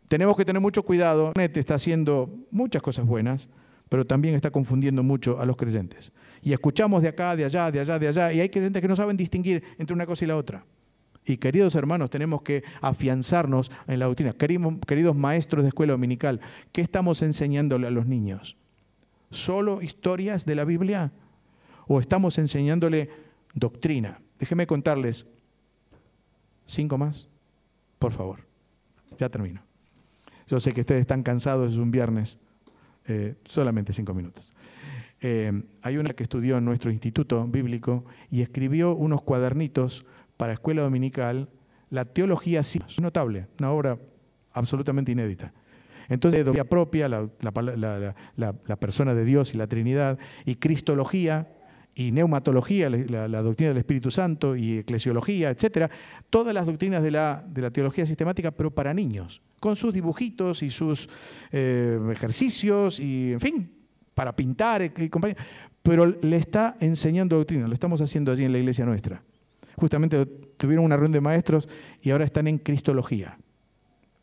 tenemos 0.09 0.37
que 0.37 0.45
tener 0.45 0.61
mucho 0.61 0.83
cuidado. 0.83 1.29
Internet 1.29 1.57
está 1.57 1.75
haciendo 1.77 2.29
muchas 2.51 2.83
cosas 2.83 3.07
buenas, 3.07 3.49
pero 3.89 4.07
también 4.07 4.35
está 4.35 4.51
confundiendo 4.51 5.03
mucho 5.03 5.41
a 5.41 5.47
los 5.47 5.57
creyentes 5.57 6.13
y 6.43 6.53
escuchamos 6.53 7.03
de 7.03 7.09
acá, 7.09 7.37
de 7.37 7.45
allá, 7.45 7.71
de 7.71 7.81
allá, 7.81 7.99
de 7.99 8.09
allá, 8.09 8.33
y 8.33 8.41
hay 8.41 8.51
gente 8.53 8.81
que 8.81 8.89
no 8.89 8.97
saben 8.97 9.17
distinguir 9.17 9.63
entre 9.79 9.95
una 9.95 10.07
cosa 10.07 10.25
y 10.25 10.29
la 10.29 10.37
otra. 10.37 10.65
Y 11.25 11.37
queridos 11.37 11.77
hermanos, 11.77 12.11
tenemos 12.11 12.43
que 12.43 12.65
afianzarnos 12.81 13.71
en 13.87 14.01
la 14.01 14.07
doctrina. 14.07 14.33
Queridos, 14.33 15.15
maestros 15.15 15.63
de 15.63 15.69
escuela 15.69 15.93
dominical, 15.93 16.41
¿qué 16.73 16.81
estamos 16.81 17.23
enseñándole 17.23 17.87
a 17.87 17.91
los 17.91 18.07
niños? 18.07 18.57
¿Solo 19.31 19.83
historias 19.83 20.45
de 20.45 20.57
la 20.57 20.65
Biblia? 20.65 21.13
¿O 21.87 22.01
estamos 22.01 22.39
enseñándole 22.39 23.09
doctrina? 23.55 24.21
Déjenme 24.41 24.67
contarles 24.67 25.27
cinco 26.67 26.99
más, 26.99 27.29
por 28.01 28.13
favor. 28.13 28.41
Ya 29.17 29.29
termino. 29.29 29.63
Yo 30.49 30.59
sé 30.59 30.73
que 30.73 30.81
ustedes 30.81 31.03
están 31.03 31.23
cansados, 31.23 31.73
es 31.73 31.79
un 31.79 31.93
viernes, 31.93 32.37
eh, 33.07 33.37
solamente 33.45 33.93
cinco 33.93 34.13
minutos. 34.13 34.53
Eh, 35.25 35.63
hay 35.83 35.97
una 35.99 36.15
que 36.15 36.25
estudió 36.25 36.59
en 36.59 36.65
nuestro 36.65 36.91
instituto 36.91 37.47
bíblico 37.47 38.05
y 38.29 38.43
escribió 38.43 38.93
unos 38.97 39.23
cuadernitos 39.23 40.05
para 40.37 40.53
escuela 40.53 40.83
dominical, 40.83 41.49
la 41.91 42.05
teología 42.05 42.61
es 42.61 42.77
notable, 43.01 43.47
una 43.61 43.71
obra 43.71 43.99
absolutamente 44.53 45.13
inédita. 45.13 45.53
Entonces, 46.09 46.43
teología 46.43 46.65
propia, 46.65 47.09
la, 47.09 47.29
la, 48.37 48.77
persona 48.77 49.15
de 49.15 49.25
Dios 49.25 49.55
y 49.55 49.59
la 49.59 49.69
Trinidad, 49.69 50.19
y 50.45 50.57
cristología, 50.57 51.49
y 51.95 52.11
neumatología, 52.11 52.91
la, 52.91 53.43
doctrina 53.43 53.69
del 53.69 53.79
Espíritu 53.79 54.11
Santo, 54.11 54.57
y 54.57 54.79
eclesiología, 54.79 55.51
etcétera, 55.51 55.89
todas 56.31 56.53
las 56.53 56.67
doctrinas 56.67 57.03
de 57.03 57.13
la, 57.13 57.71
teología 57.73 58.05
sistemática, 58.07 58.51
pero 58.51 58.73
para 58.73 58.93
niños, 58.93 59.41
con 59.61 59.77
sus 59.77 59.95
dibujitos 59.95 60.65
y 60.65 60.71
sus 60.71 61.09
eh, 61.53 62.01
ejercicios, 62.11 62.99
y 62.99 63.35
en 63.35 63.41
fin, 63.41 63.82
para 64.15 64.35
pintar 64.35 64.83
y 64.83 65.09
compañía, 65.09 65.37
pero 65.83 66.07
le 66.07 66.37
está 66.37 66.77
enseñando 66.81 67.37
doctrina, 67.37 67.67
lo 67.67 67.75
estamos 67.75 68.01
haciendo 68.01 68.33
allí 68.33 68.45
en 68.45 68.53
la 68.53 68.59
iglesia 68.59 68.85
nuestra. 68.85 69.23
Justamente 69.77 70.25
tuvieron 70.57 70.85
una 70.85 70.97
reunión 70.97 71.13
de 71.13 71.21
maestros 71.21 71.69
y 72.03 72.11
ahora 72.11 72.25
están 72.25 72.47
en 72.47 72.59
Cristología. 72.59 73.39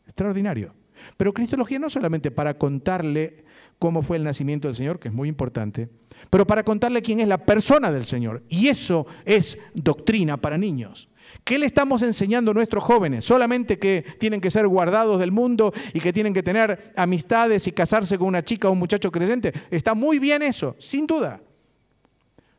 Extraordinario. 0.06 0.72
Pero 1.16 1.34
Cristología 1.34 1.78
no 1.78 1.90
solamente 1.90 2.30
para 2.30 2.54
contarle 2.54 3.44
cómo 3.78 4.02
fue 4.02 4.16
el 4.16 4.24
nacimiento 4.24 4.68
del 4.68 4.74
Señor, 4.74 4.98
que 4.98 5.08
es 5.08 5.14
muy 5.14 5.28
importante, 5.28 5.88
pero 6.28 6.46
para 6.46 6.62
contarle 6.62 7.02
quién 7.02 7.20
es 7.20 7.28
la 7.28 7.38
persona 7.38 7.90
del 7.90 8.04
Señor. 8.04 8.42
Y 8.48 8.68
eso 8.68 9.06
es 9.24 9.58
doctrina 9.74 10.36
para 10.36 10.58
niños. 10.58 11.09
¿Qué 11.44 11.58
le 11.58 11.66
estamos 11.66 12.02
enseñando 12.02 12.50
a 12.50 12.54
nuestros 12.54 12.84
jóvenes? 12.84 13.24
¿Solamente 13.24 13.78
que 13.78 14.04
tienen 14.18 14.40
que 14.40 14.50
ser 14.50 14.66
guardados 14.66 15.18
del 15.18 15.32
mundo 15.32 15.72
y 15.92 16.00
que 16.00 16.12
tienen 16.12 16.34
que 16.34 16.42
tener 16.42 16.92
amistades 16.96 17.66
y 17.66 17.72
casarse 17.72 18.18
con 18.18 18.28
una 18.28 18.44
chica 18.44 18.68
o 18.68 18.72
un 18.72 18.78
muchacho 18.78 19.10
creyente? 19.10 19.52
Está 19.70 19.94
muy 19.94 20.18
bien 20.18 20.42
eso, 20.42 20.76
sin 20.78 21.06
duda. 21.06 21.40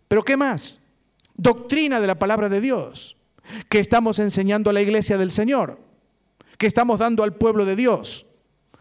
Pero 0.08 0.24
¿qué 0.24 0.36
más? 0.36 0.82
Doctrina 1.36 2.00
de 2.00 2.08
la 2.08 2.20
palabra 2.20 2.50
de 2.50 2.62
Dios. 2.62 3.18
¿Qué 3.70 3.80
estamos 3.80 4.20
enseñando 4.20 4.70
a 4.70 4.74
la 4.74 4.82
iglesia 4.82 5.18
del 5.18 5.32
Señor? 5.32 5.80
¿Qué 6.58 6.68
estamos 6.68 7.00
dando 7.00 7.24
al 7.24 7.34
pueblo 7.34 7.66
de 7.66 7.76
Dios? 7.76 8.26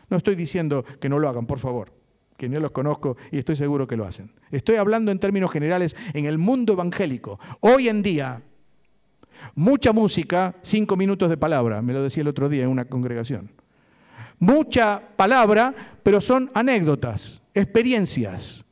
No 0.09 0.16
estoy 0.16 0.35
diciendo 0.35 0.85
que 1.00 1.09
no 1.09 1.18
lo 1.18 1.29
hagan, 1.29 1.46
por 1.46 1.61
favor, 1.61 1.92
que 2.37 2.48
no 2.48 2.61
los 2.61 2.72
conozco 2.72 3.16
y 3.31 3.38
estoy 3.38 3.57
seguro 3.57 3.87
que 3.87 3.96
lo 3.96 4.05
hacen. 4.05 4.33
Estoy 4.50 4.76
hablando 4.76 5.12
en 5.12 5.18
términos 5.18 5.50
generales 5.50 5.96
en 6.12 6.26
el 6.26 6.37
mundo 6.37 6.72
evangélico. 6.72 7.38
Hoy 7.61 7.88
en 7.88 8.03
día, 8.03 8.42
mucha 9.54 9.92
música, 9.92 10.54
cinco 10.62 10.96
minutos 10.96 11.28
de 11.28 11.36
palabra, 11.36 11.82
me 11.82 11.92
lo 11.92 12.02
decía 12.02 12.22
el 12.22 12.28
otro 12.28 12.48
día 12.48 12.64
en 12.64 12.70
una 12.70 12.84
congregación. 12.84 13.50
Mucha 14.38 15.02
palabra, 15.16 15.74
pero 16.02 16.20
son 16.20 16.50
anécdotas, 16.54 17.42
experiencias, 17.54 18.64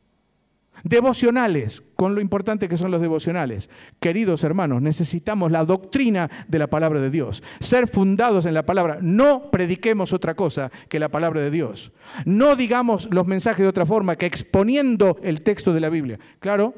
devocionales, 0.83 1.83
con 1.95 2.15
lo 2.15 2.21
importante 2.21 2.69
que 2.69 2.77
son 2.77 2.91
los 2.91 3.01
devocionales. 3.01 3.69
Queridos 4.01 4.45
hermanos, 4.45 4.81
necesitamos 4.81 5.51
la 5.51 5.65
doctrina 5.65 6.31
de 6.49 6.59
la 6.59 6.69
palabra 6.69 7.01
de 7.01 7.11
Dios, 7.11 7.43
ser 7.61 7.89
fundados 7.89 8.47
en 8.47 8.55
la 8.55 8.65
palabra. 8.65 8.99
No 9.03 9.51
prediquemos 9.51 10.13
otra 10.13 10.35
cosa 10.35 10.71
que 10.89 11.01
la 11.01 11.11
palabra 11.11 11.41
de 11.41 11.51
Dios. 11.51 11.93
No 12.25 12.57
digamos 12.57 13.09
los 13.11 13.27
mensajes 13.27 13.63
de 13.63 13.69
otra 13.69 13.87
forma 13.87 14.17
que 14.17 14.27
exponiendo 14.27 15.19
el 15.23 15.43
texto 15.43 15.73
de 15.73 15.81
la 15.81 15.91
Biblia. 15.91 16.19
Claro, 16.41 16.75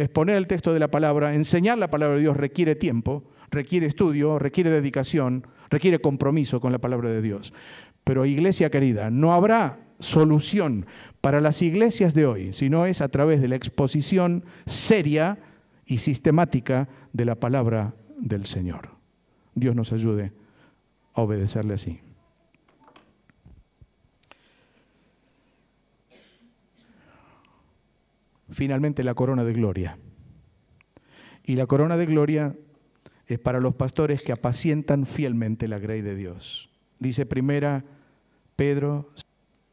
exponer 0.00 0.36
el 0.36 0.46
texto 0.46 0.72
de 0.72 0.80
la 0.80 0.90
palabra, 0.90 1.34
enseñar 1.34 1.78
la 1.78 1.90
palabra 1.90 2.16
de 2.16 2.22
Dios 2.22 2.36
requiere 2.36 2.74
tiempo, 2.74 3.24
requiere 3.50 3.86
estudio, 3.86 4.38
requiere 4.38 4.70
dedicación, 4.70 5.46
requiere 5.68 6.00
compromiso 6.00 6.60
con 6.60 6.72
la 6.72 6.78
palabra 6.78 7.10
de 7.10 7.22
Dios. 7.22 7.52
Pero 8.04 8.24
iglesia 8.24 8.70
querida, 8.70 9.10
no 9.10 9.34
habrá 9.34 9.80
solución 9.98 10.86
para 11.20 11.40
las 11.40 11.60
iglesias 11.60 12.14
de 12.14 12.26
hoy, 12.26 12.52
si 12.54 12.70
no 12.70 12.86
es 12.86 13.00
a 13.00 13.08
través 13.08 13.40
de 13.40 13.48
la 13.48 13.56
exposición 13.56 14.44
seria 14.66 15.38
y 15.84 15.98
sistemática 15.98 16.88
de 17.12 17.24
la 17.24 17.34
palabra 17.34 17.94
del 18.16 18.46
Señor. 18.46 18.90
Dios 19.54 19.76
nos 19.76 19.92
ayude 19.92 20.32
a 21.14 21.22
obedecerle 21.22 21.74
así. 21.74 22.00
Finalmente 28.50 29.04
la 29.04 29.14
corona 29.14 29.44
de 29.44 29.52
gloria. 29.52 29.98
Y 31.44 31.56
la 31.56 31.66
corona 31.66 31.96
de 31.96 32.06
gloria 32.06 32.56
es 33.26 33.38
para 33.38 33.60
los 33.60 33.74
pastores 33.74 34.22
que 34.22 34.32
apacientan 34.32 35.06
fielmente 35.06 35.68
la 35.68 35.78
grey 35.78 36.00
de 36.02 36.14
Dios. 36.14 36.70
Dice 36.98 37.26
primera 37.26 37.84
Pedro, 38.56 39.10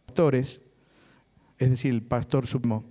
pastores 0.05 0.61
es 1.57 1.69
decir, 1.69 1.93
el 1.93 2.03
pastor 2.03 2.45
supremo. 2.45 2.83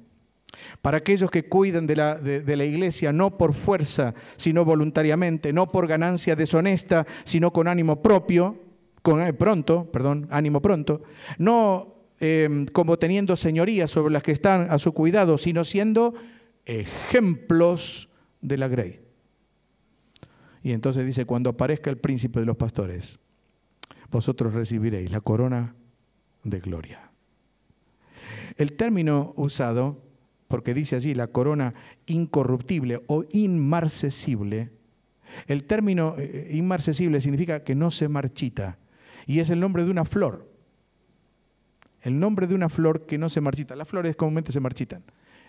Para 0.81 0.99
aquellos 0.99 1.31
que 1.31 1.49
cuidan 1.49 1.87
de 1.87 1.97
la, 1.97 2.15
de, 2.17 2.57
la, 2.57 2.65
iglesia 2.65 3.13
no 3.13 3.37
por 3.37 3.53
fuerza, 3.53 4.15
sino 4.37 4.65
voluntariamente, 4.65 5.53
no 5.53 5.71
por 5.71 5.87
ganancia 5.87 6.35
deshonesta, 6.35 7.07
sino 7.25 7.53
con 7.53 7.69
ánimo 7.69 8.01
propio, 8.01 8.57
con 9.03 9.21
eh, 9.21 9.33
pronto, 9.35 9.91
perdón, 9.91 10.27
ánimo 10.31 10.61
pronto, 10.63 11.03
no 11.39 11.96
em, 12.21 12.67
como 12.67 12.99
teniendo 12.99 13.37
señoría 13.37 13.87
sobre 13.87 14.13
las 14.13 14.23
que 14.23 14.33
están 14.33 14.69
a 14.71 14.79
su 14.79 14.93
cuidado, 14.93 15.39
sino 15.39 15.65
siendo 15.65 16.15
ejemplos 16.65 18.09
de 18.41 18.57
la 18.59 18.69
grey. 18.69 19.01
Y 20.63 20.73
entonces 20.73 21.07
dice, 21.07 21.25
cuando 21.25 21.51
aparezca 21.51 21.91
el 21.91 21.99
príncipe 21.99 22.41
de 22.41 22.47
los 22.47 22.57
pastores, 22.57 23.19
vosotros 24.11 24.55
recibiréis 24.55 25.11
la 25.11 25.21
corona 25.21 25.75
de 26.43 26.59
gloria. 26.61 27.11
El 28.57 28.73
término 28.73 29.33
usado, 29.37 30.03
porque 30.49 30.75
dice 30.75 30.97
así, 30.97 31.15
la 31.15 31.29
corona 31.29 31.75
incorruptible 32.07 33.03
o 33.07 33.25
inmarcesible, 33.31 34.71
el 35.47 35.65
término 35.65 36.15
eh, 36.19 36.51
inmarcesible 36.53 37.21
significa 37.21 37.63
que 37.63 37.75
no 37.75 37.91
se 37.91 38.09
marchita 38.09 38.79
y 39.27 39.41
es 39.41 39.51
el 39.51 39.61
nombre 39.61 39.85
de 39.85 39.91
una 39.91 40.05
flor. 40.05 40.49
El 42.07 42.21
nombre 42.21 42.47
de 42.47 42.55
una 42.55 42.69
flor 42.69 43.05
que 43.05 43.19
no 43.19 43.29
se 43.29 43.41
marchita. 43.41 43.75
Las 43.75 43.89
flores 43.89 44.15
comúnmente 44.15 44.53
se 44.53 44.61
marchitan. 44.61 45.03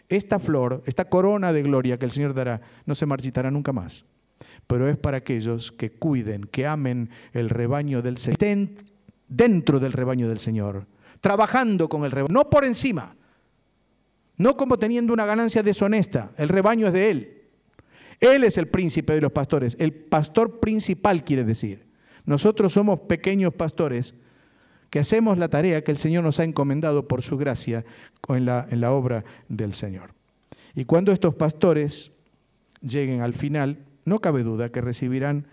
Esta 0.09 0.39
flor, 0.39 0.81
esta 0.87 1.05
corona 1.05 1.53
de 1.53 1.61
gloria 1.61 1.99
que 1.99 2.05
el 2.05 2.11
Señor 2.11 2.33
dará, 2.33 2.61
no 2.87 2.95
se 2.95 3.05
marchitará 3.05 3.51
nunca 3.51 3.71
más. 3.71 4.05
Pero 4.65 4.89
es 4.89 4.97
para 4.97 5.17
aquellos 5.17 5.71
que 5.71 5.91
cuiden, 5.91 6.45
que 6.45 6.65
amen 6.65 7.11
el 7.31 7.51
rebaño 7.51 8.01
del 8.01 8.17
Señor, 8.17 8.33
estén 8.33 8.73
dentro 9.27 9.79
del 9.79 9.93
rebaño 9.93 10.27
del 10.27 10.39
Señor 10.39 10.87
trabajando 11.21 11.89
con 11.89 12.05
el 12.05 12.11
rebaño, 12.11 12.33
no 12.33 12.49
por 12.49 12.65
encima, 12.65 13.15
no 14.37 14.57
como 14.57 14.79
teniendo 14.79 15.13
una 15.13 15.27
ganancia 15.27 15.61
deshonesta, 15.61 16.31
el 16.37 16.49
rebaño 16.49 16.87
es 16.87 16.93
de 16.93 17.11
Él. 17.11 17.33
Él 18.19 18.43
es 18.43 18.57
el 18.57 18.67
príncipe 18.67 19.13
de 19.13 19.21
los 19.21 19.31
pastores, 19.31 19.75
el 19.79 19.93
pastor 19.93 20.59
principal 20.59 21.23
quiere 21.23 21.43
decir. 21.43 21.85
Nosotros 22.25 22.73
somos 22.73 23.01
pequeños 23.01 23.53
pastores 23.53 24.15
que 24.89 24.99
hacemos 24.99 25.37
la 25.37 25.49
tarea 25.49 25.83
que 25.83 25.91
el 25.91 25.97
Señor 25.97 26.23
nos 26.23 26.39
ha 26.39 26.43
encomendado 26.43 27.07
por 27.07 27.21
su 27.21 27.37
gracia 27.37 27.85
en 28.29 28.45
la, 28.45 28.67
en 28.69 28.81
la 28.81 28.91
obra 28.91 29.23
del 29.49 29.73
Señor. 29.73 30.11
Y 30.75 30.85
cuando 30.85 31.11
estos 31.11 31.35
pastores 31.35 32.11
lleguen 32.81 33.21
al 33.21 33.33
final, 33.33 33.79
no 34.05 34.19
cabe 34.19 34.43
duda 34.43 34.69
que 34.69 34.81
recibirán 34.81 35.47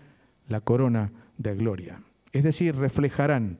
la 0.47 0.61
corona 0.61 1.11
de 1.37 1.55
gloria. 1.55 2.01
Es 2.31 2.43
decir, 2.43 2.75
reflejarán 2.75 3.57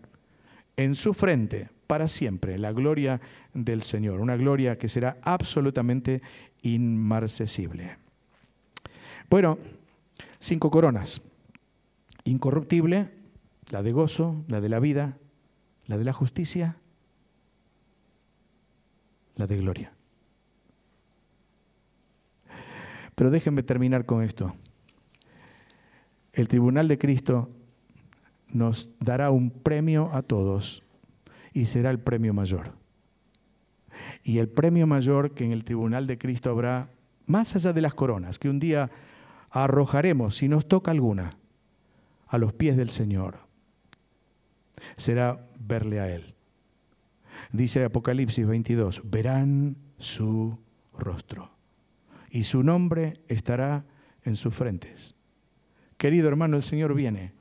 en 0.77 0.95
su 0.95 1.13
frente 1.13 1.69
para 1.88 2.07
siempre 2.07 2.57
la 2.57 2.71
gloria 2.71 3.21
del 3.53 3.83
Señor, 3.83 4.19
una 4.19 4.35
gloria 4.35 4.77
que 4.77 4.89
será 4.89 5.17
absolutamente 5.21 6.21
inmarcesible. 6.61 7.97
Bueno, 9.29 9.57
cinco 10.39 10.69
coronas. 10.69 11.21
Incorruptible, 12.23 13.09
la 13.69 13.83
de 13.83 13.91
gozo, 13.91 14.43
la 14.47 14.61
de 14.61 14.69
la 14.69 14.79
vida, 14.79 15.17
la 15.88 15.98
de 15.98 16.04
la 16.04 16.13
justicia, 16.13 16.78
la 19.36 19.48
de 19.48 19.58
gloria. 19.58 19.91
Pero 23.15 23.32
déjenme 23.32 23.63
terminar 23.63 24.06
con 24.06 24.24
esto. 24.24 24.56
El 26.34 26.48
tribunal 26.48 26.88
de 26.88 26.98
Cristo 26.98 27.50
nos 28.50 28.89
dará 29.00 29.32
un 29.32 29.52
premio 29.52 30.10
a 30.13 30.21
todos 30.21 30.84
y 31.54 31.65
será 31.65 31.89
el 31.91 32.00
premio 32.00 32.34
mayor. 32.34 32.74
Y 34.24 34.39
el 34.39 34.50
premio 34.50 34.86
mayor 34.88 35.34
que 35.34 35.45
en 35.45 35.52
el 35.52 35.63
tribunal 35.63 36.08
de 36.08 36.17
Cristo 36.17 36.50
habrá, 36.50 36.89
más 37.26 37.56
allá 37.56 37.71
de 37.71 37.82
las 37.82 37.93
coronas, 37.93 38.38
que 38.38 38.50
un 38.50 38.60
día 38.60 38.91
arrojaremos, 39.50 40.36
si 40.36 40.50
nos 40.50 40.67
toca 40.67 40.91
alguna, 40.91 41.38
a 42.28 42.38
los 42.38 42.52
pies 42.52 42.76
del 42.76 42.89
Señor, 42.89 43.44
será 44.95 45.47
verle 45.59 45.99
a 45.99 46.13
Él. 46.13 46.35
Dice 47.51 47.83
Apocalipsis 47.83 48.45
22, 48.45 49.01
verán 49.05 49.77
su 49.97 50.59
rostro 50.97 51.51
y 52.29 52.43
su 52.43 52.63
nombre 52.63 53.21
estará 53.27 53.85
en 54.23 54.35
sus 54.35 54.53
frentes. 54.53 55.15
Querido 55.97 56.27
hermano, 56.27 56.57
el 56.57 56.63
Señor 56.63 56.93
viene, 56.93 57.33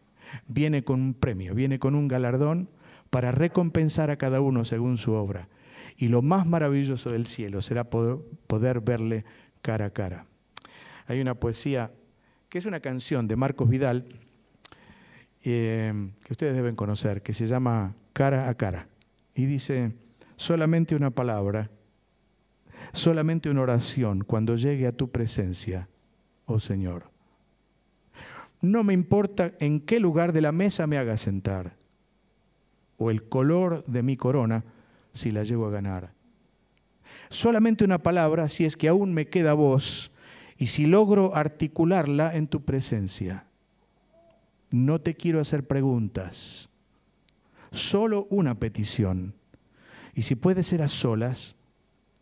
viene 0.47 0.85
con 0.85 1.01
un 1.01 1.15
premio, 1.15 1.55
viene 1.55 1.79
con 1.81 1.95
un 1.95 2.07
galardón 2.07 2.71
para 3.11 3.33
recompensar 3.33 4.11
a 4.11 4.17
cada 4.17 4.41
uno 4.41 4.65
según 4.65 4.99
su 4.99 5.13
obra. 5.13 5.49
Y 5.97 6.09
lo 6.09 6.23
más 6.23 6.47
maravilloso 6.47 7.11
del 7.11 7.27
cielo 7.27 7.63
será 7.63 7.91
poder, 7.91 8.81
verle 8.81 9.25
cara 9.63 9.87
a 9.87 9.91
cara. 9.91 10.27
Hay 11.07 11.21
una 11.21 11.35
poesía 11.35 11.93
que 12.49 12.59
es 12.59 12.67
una 12.67 12.81
canción 12.81 13.27
de 13.27 13.37
Marcos 13.37 13.69
Vidal 13.69 14.21
eh, 15.45 16.11
que 16.25 16.33
ustedes 16.33 16.55
deben 16.57 16.75
conocer, 16.75 17.23
que 17.23 17.35
se 17.35 17.47
llama 17.47 17.95
Cara 18.13 18.49
a 18.49 18.55
Cara. 18.55 18.89
Y 19.35 19.47
dice, 19.47 19.93
solamente 20.37 20.97
una 20.97 21.11
palabra, 21.11 21.71
solamente 22.93 23.51
una 23.51 23.63
oración 23.63 24.25
cuando 24.25 24.57
llegue 24.57 24.87
a 24.87 24.93
tu 24.93 25.11
presencia, 25.11 25.89
oh 26.47 26.61
Señor. 26.61 27.11
No 28.61 28.83
me 28.83 28.95
importa 28.95 29.53
en 29.61 29.81
qué 29.81 30.01
lugar 30.01 30.33
de 30.33 30.41
la 30.41 30.53
mesa 30.53 30.87
me 30.87 30.97
haga 30.97 31.19
sentar 31.19 31.77
o 32.97 33.11
el 33.11 33.29
color 33.29 33.85
de 33.85 34.03
mi 34.03 34.17
corona 34.17 34.65
si 35.13 35.31
la 35.31 35.43
llego 35.43 35.67
a 35.67 35.71
ganar. 35.71 36.13
Solamente 37.29 37.85
una 37.85 38.03
palabra 38.03 38.49
si 38.49 38.65
es 38.65 38.77
que 38.77 38.89
aún 38.89 39.13
me 39.13 39.29
queda 39.29 39.53
voz 39.53 40.11
y 40.57 40.67
si 40.67 40.87
logro 40.87 41.35
articularla 41.37 42.35
en 42.35 42.47
tu 42.47 42.65
presencia. 42.65 43.47
No 44.75 45.01
te 45.01 45.15
quiero 45.15 45.39
hacer 45.39 45.69
preguntas, 45.69 46.69
solo 47.71 48.27
una 48.29 48.57
petición. 48.57 49.33
Y 50.17 50.23
si 50.23 50.35
puede 50.35 50.65
ser 50.65 50.83
a 50.83 50.89
solas, 50.89 51.55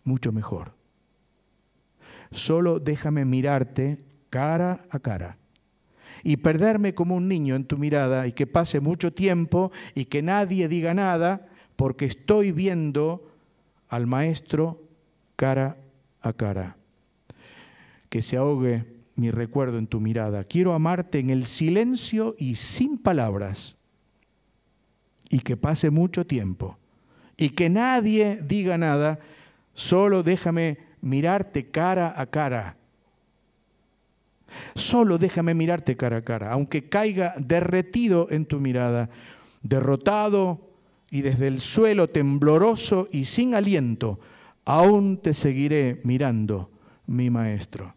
mucho 0.04 0.32
mejor. 0.32 0.74
Solo 2.30 2.78
déjame 2.78 3.24
mirarte 3.24 4.04
cara 4.28 4.84
a 4.90 4.98
cara 4.98 5.38
y 6.22 6.36
perderme 6.36 6.92
como 6.92 7.14
un 7.14 7.26
niño 7.26 7.54
en 7.54 7.64
tu 7.64 7.78
mirada 7.78 8.26
y 8.26 8.32
que 8.32 8.46
pase 8.46 8.80
mucho 8.80 9.14
tiempo 9.14 9.72
y 9.94 10.04
que 10.04 10.20
nadie 10.20 10.68
diga 10.68 10.92
nada 10.92 11.48
porque 11.76 12.04
estoy 12.04 12.52
viendo 12.52 13.32
al 13.88 14.06
Maestro 14.06 14.82
cara 15.36 15.78
a 16.20 16.34
cara. 16.34 16.76
Que 18.10 18.20
se 18.20 18.36
ahogue 18.36 18.84
mi 19.14 19.30
recuerdo 19.30 19.78
en 19.78 19.86
tu 19.86 20.00
mirada. 20.00 20.44
Quiero 20.44 20.74
amarte 20.74 21.18
en 21.18 21.30
el 21.30 21.44
silencio 21.44 22.34
y 22.38 22.54
sin 22.54 22.98
palabras. 22.98 23.76
Y 25.28 25.40
que 25.40 25.56
pase 25.56 25.90
mucho 25.90 26.26
tiempo. 26.26 26.78
Y 27.36 27.50
que 27.50 27.68
nadie 27.68 28.40
diga 28.42 28.78
nada. 28.78 29.18
Solo 29.74 30.22
déjame 30.22 30.78
mirarte 31.00 31.70
cara 31.70 32.14
a 32.16 32.26
cara. 32.26 32.76
Solo 34.74 35.18
déjame 35.18 35.54
mirarte 35.54 35.96
cara 35.96 36.18
a 36.18 36.22
cara, 36.22 36.52
aunque 36.52 36.88
caiga 36.88 37.34
derretido 37.38 38.28
en 38.30 38.44
tu 38.44 38.60
mirada, 38.60 39.08
derrotado 39.62 40.60
y 41.10 41.22
desde 41.22 41.48
el 41.48 41.60
suelo 41.60 42.08
tembloroso 42.08 43.08
y 43.10 43.24
sin 43.24 43.54
aliento, 43.54 44.20
aún 44.64 45.18
te 45.18 45.34
seguiré 45.34 46.00
mirando, 46.04 46.70
mi 47.06 47.30
maestro. 47.30 47.94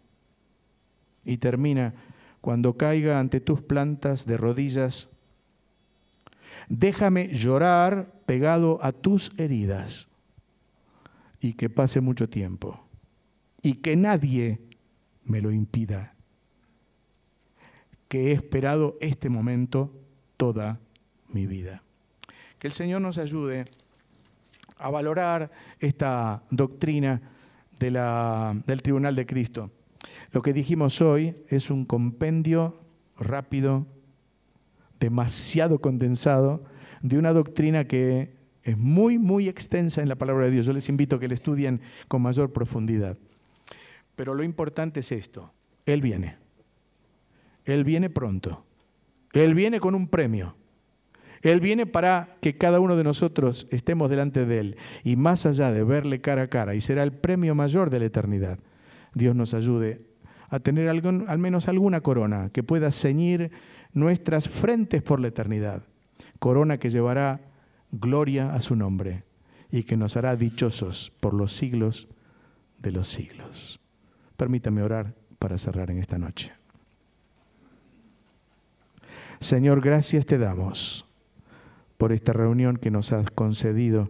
Y 1.26 1.38
termina, 1.38 1.94
cuando 2.42 2.78
caiga 2.78 3.20
ante 3.20 3.40
tus 3.40 3.62
plantas 3.62 4.26
de 4.26 4.38
rodillas, 4.38 5.10
déjame 6.70 7.30
llorar 7.30 8.12
pegado 8.26 8.80
a 8.84 8.92
tus 8.92 9.32
heridas 9.38 10.08
y 11.40 11.54
que 11.54 11.70
pase 11.70 12.02
mucho 12.02 12.30
tiempo 12.30 12.80
y 13.62 13.76
que 13.76 13.96
nadie 13.96 14.60
me 15.24 15.42
lo 15.42 15.52
impida, 15.52 16.14
que 18.08 18.28
he 18.28 18.32
esperado 18.32 18.96
este 19.02 19.30
momento 19.30 19.92
toda 20.38 20.80
mi 21.30 21.48
vida. 21.48 21.82
Que 22.60 22.68
el 22.68 22.74
Señor 22.74 23.02
nos 23.02 23.18
ayude 23.18 23.66
a 24.78 24.90
valorar 24.90 25.52
esta 25.80 26.44
doctrina 26.52 27.22
de 27.80 27.92
la, 27.92 28.56
del 28.66 28.82
Tribunal 28.82 29.16
de 29.16 29.26
Cristo. 29.26 29.72
Lo 30.32 30.42
que 30.42 30.54
dijimos 30.54 31.02
hoy 31.02 31.36
es 31.48 31.70
un 31.70 31.86
compendio 31.86 32.80
rápido, 33.18 33.86
demasiado 35.00 35.80
condensado, 35.80 36.64
de 37.02 37.18
una 37.18 37.34
doctrina 37.34 37.86
que 37.86 38.36
es 38.64 38.78
muy, 38.78 39.20
muy 39.20 39.48
extensa 39.48 40.02
en 40.02 40.10
la 40.10 40.16
palabra 40.16 40.46
de 40.46 40.52
Dios. 40.52 40.66
Yo 40.66 40.74
les 40.74 40.90
invito 40.90 41.16
a 41.16 41.20
que 41.20 41.28
la 41.28 41.36
estudien 41.36 41.82
con 42.08 42.22
mayor 42.22 42.52
profundidad. 42.52 43.18
Pero 44.16 44.34
lo 44.34 44.44
importante 44.44 45.02
es 45.02 45.12
esto, 45.12 45.52
Él 45.86 46.02
viene. 46.02 46.38
Él 47.66 47.84
viene 47.84 48.10
pronto. 48.10 48.66
Él 49.34 49.54
viene 49.54 49.80
con 49.80 49.96
un 49.96 50.08
premio. 50.08 50.56
Él 51.42 51.60
viene 51.60 51.86
para 51.86 52.38
que 52.42 52.58
cada 52.58 52.80
uno 52.80 52.96
de 52.96 53.04
nosotros 53.04 53.68
estemos 53.70 54.10
delante 54.10 54.46
de 54.46 54.60
Él. 54.60 54.78
Y 55.04 55.16
más 55.16 55.46
allá 55.46 55.72
de 55.72 55.84
verle 55.84 56.22
cara 56.22 56.44
a 56.44 56.48
cara, 56.48 56.74
y 56.74 56.82
será 56.82 57.04
el 57.04 57.12
premio 57.12 57.54
mayor 57.54 57.90
de 57.92 58.00
la 58.00 58.06
eternidad, 58.06 58.60
Dios 59.16 59.36
nos 59.36 59.56
ayude 59.56 60.02
a 60.50 60.60
tener 60.60 60.88
al 60.90 61.38
menos 61.40 61.68
alguna 61.68 62.02
corona 62.02 62.50
que 62.54 62.62
pueda 62.62 62.92
ceñir 62.92 63.52
nuestras 63.94 64.48
frentes 64.48 65.02
por 65.02 65.20
la 65.20 65.30
eternidad. 65.30 65.82
Corona 66.38 66.78
que 66.78 66.92
llevará 66.92 67.42
gloria 67.92 68.54
a 68.54 68.62
su 68.62 68.76
nombre 68.76 69.24
y 69.72 69.84
que 69.84 69.98
nos 69.98 70.16
hará 70.18 70.36
dichosos 70.36 71.12
por 71.20 71.34
los 71.34 71.54
siglos 71.54 72.08
de 72.80 72.92
los 72.92 73.08
siglos. 73.08 73.80
Permítame 74.38 74.84
orar 74.84 75.16
para 75.40 75.58
cerrar 75.58 75.90
en 75.90 75.98
esta 75.98 76.18
noche. 76.18 76.54
Señor, 79.40 79.82
gracias 79.82 80.26
te 80.26 80.38
damos 80.38 81.06
por 81.98 82.12
esta 82.12 82.34
reunión 82.34 82.78
que 82.78 82.92
nos 82.92 83.12
has 83.14 83.32
concedido 83.32 84.10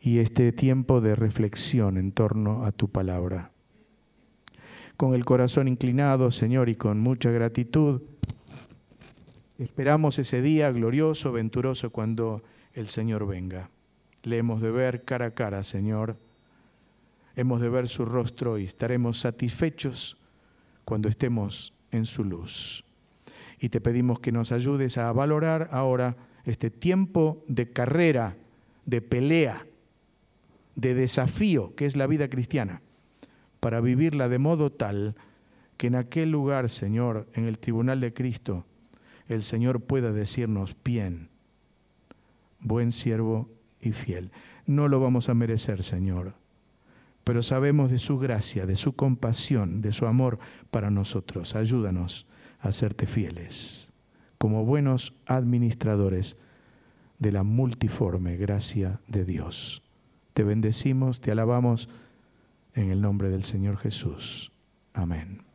y 0.00 0.18
este 0.18 0.52
tiempo 0.52 1.00
de 1.00 1.14
reflexión 1.14 1.96
en 1.96 2.12
torno 2.12 2.64
a 2.64 2.72
tu 2.72 2.88
palabra. 2.88 3.52
Con 5.00 5.14
el 5.14 5.24
corazón 5.24 5.66
inclinado, 5.66 6.30
Señor, 6.30 6.68
y 6.68 6.74
con 6.74 7.00
mucha 7.00 7.30
gratitud, 7.30 8.02
esperamos 9.58 10.18
ese 10.18 10.42
día 10.42 10.70
glorioso, 10.72 11.32
venturoso, 11.32 11.88
cuando 11.88 12.42
el 12.74 12.86
Señor 12.86 13.26
venga. 13.26 13.70
Le 14.24 14.36
hemos 14.36 14.60
de 14.60 14.70
ver 14.70 15.02
cara 15.04 15.24
a 15.24 15.30
cara, 15.30 15.64
Señor. 15.64 16.18
Hemos 17.34 17.62
de 17.62 17.70
ver 17.70 17.88
su 17.88 18.04
rostro 18.04 18.58
y 18.58 18.64
estaremos 18.64 19.20
satisfechos 19.20 20.18
cuando 20.84 21.08
estemos 21.08 21.72
en 21.92 22.04
su 22.04 22.22
luz. 22.22 22.84
Y 23.58 23.70
te 23.70 23.80
pedimos 23.80 24.20
que 24.20 24.32
nos 24.32 24.52
ayudes 24.52 24.98
a 24.98 25.10
valorar 25.12 25.70
ahora 25.72 26.14
este 26.44 26.68
tiempo 26.68 27.42
de 27.48 27.70
carrera, 27.70 28.36
de 28.84 29.00
pelea, 29.00 29.64
de 30.74 30.92
desafío 30.92 31.74
que 31.74 31.86
es 31.86 31.96
la 31.96 32.06
vida 32.06 32.28
cristiana, 32.28 32.82
para 33.60 33.80
vivirla 33.80 34.28
de 34.28 34.38
modo 34.38 34.70
tal 34.70 35.14
que 35.76 35.86
en 35.86 35.94
aquel 35.94 36.30
lugar, 36.30 36.68
Señor, 36.68 37.26
en 37.34 37.46
el 37.46 37.58
tribunal 37.58 38.00
de 38.00 38.12
Cristo, 38.12 38.66
el 39.28 39.42
Señor 39.42 39.80
pueda 39.80 40.12
decirnos, 40.12 40.76
bien, 40.84 41.28
buen 42.60 42.92
siervo 42.92 43.48
y 43.80 43.92
fiel. 43.92 44.30
No 44.66 44.88
lo 44.88 45.00
vamos 45.00 45.28
a 45.28 45.34
merecer, 45.34 45.82
Señor, 45.82 46.34
pero 47.24 47.42
sabemos 47.42 47.90
de 47.90 47.98
su 47.98 48.18
gracia, 48.18 48.66
de 48.66 48.76
su 48.76 48.94
compasión, 48.94 49.80
de 49.80 49.92
su 49.92 50.06
amor 50.06 50.38
para 50.70 50.90
nosotros. 50.90 51.54
Ayúdanos 51.54 52.26
a 52.60 52.72
serte 52.72 53.06
fieles, 53.06 53.90
como 54.36 54.64
buenos 54.64 55.14
administradores 55.26 56.36
de 57.18 57.32
la 57.32 57.42
multiforme 57.42 58.36
gracia 58.36 59.00
de 59.06 59.24
Dios. 59.24 59.82
Te 60.34 60.44
bendecimos, 60.44 61.20
te 61.20 61.30
alabamos 61.30 61.88
en 62.74 62.90
el 62.90 63.00
nombre 63.00 63.28
del 63.28 63.44
Señor 63.44 63.76
Jesús. 63.76 64.52
Amén. 64.92 65.49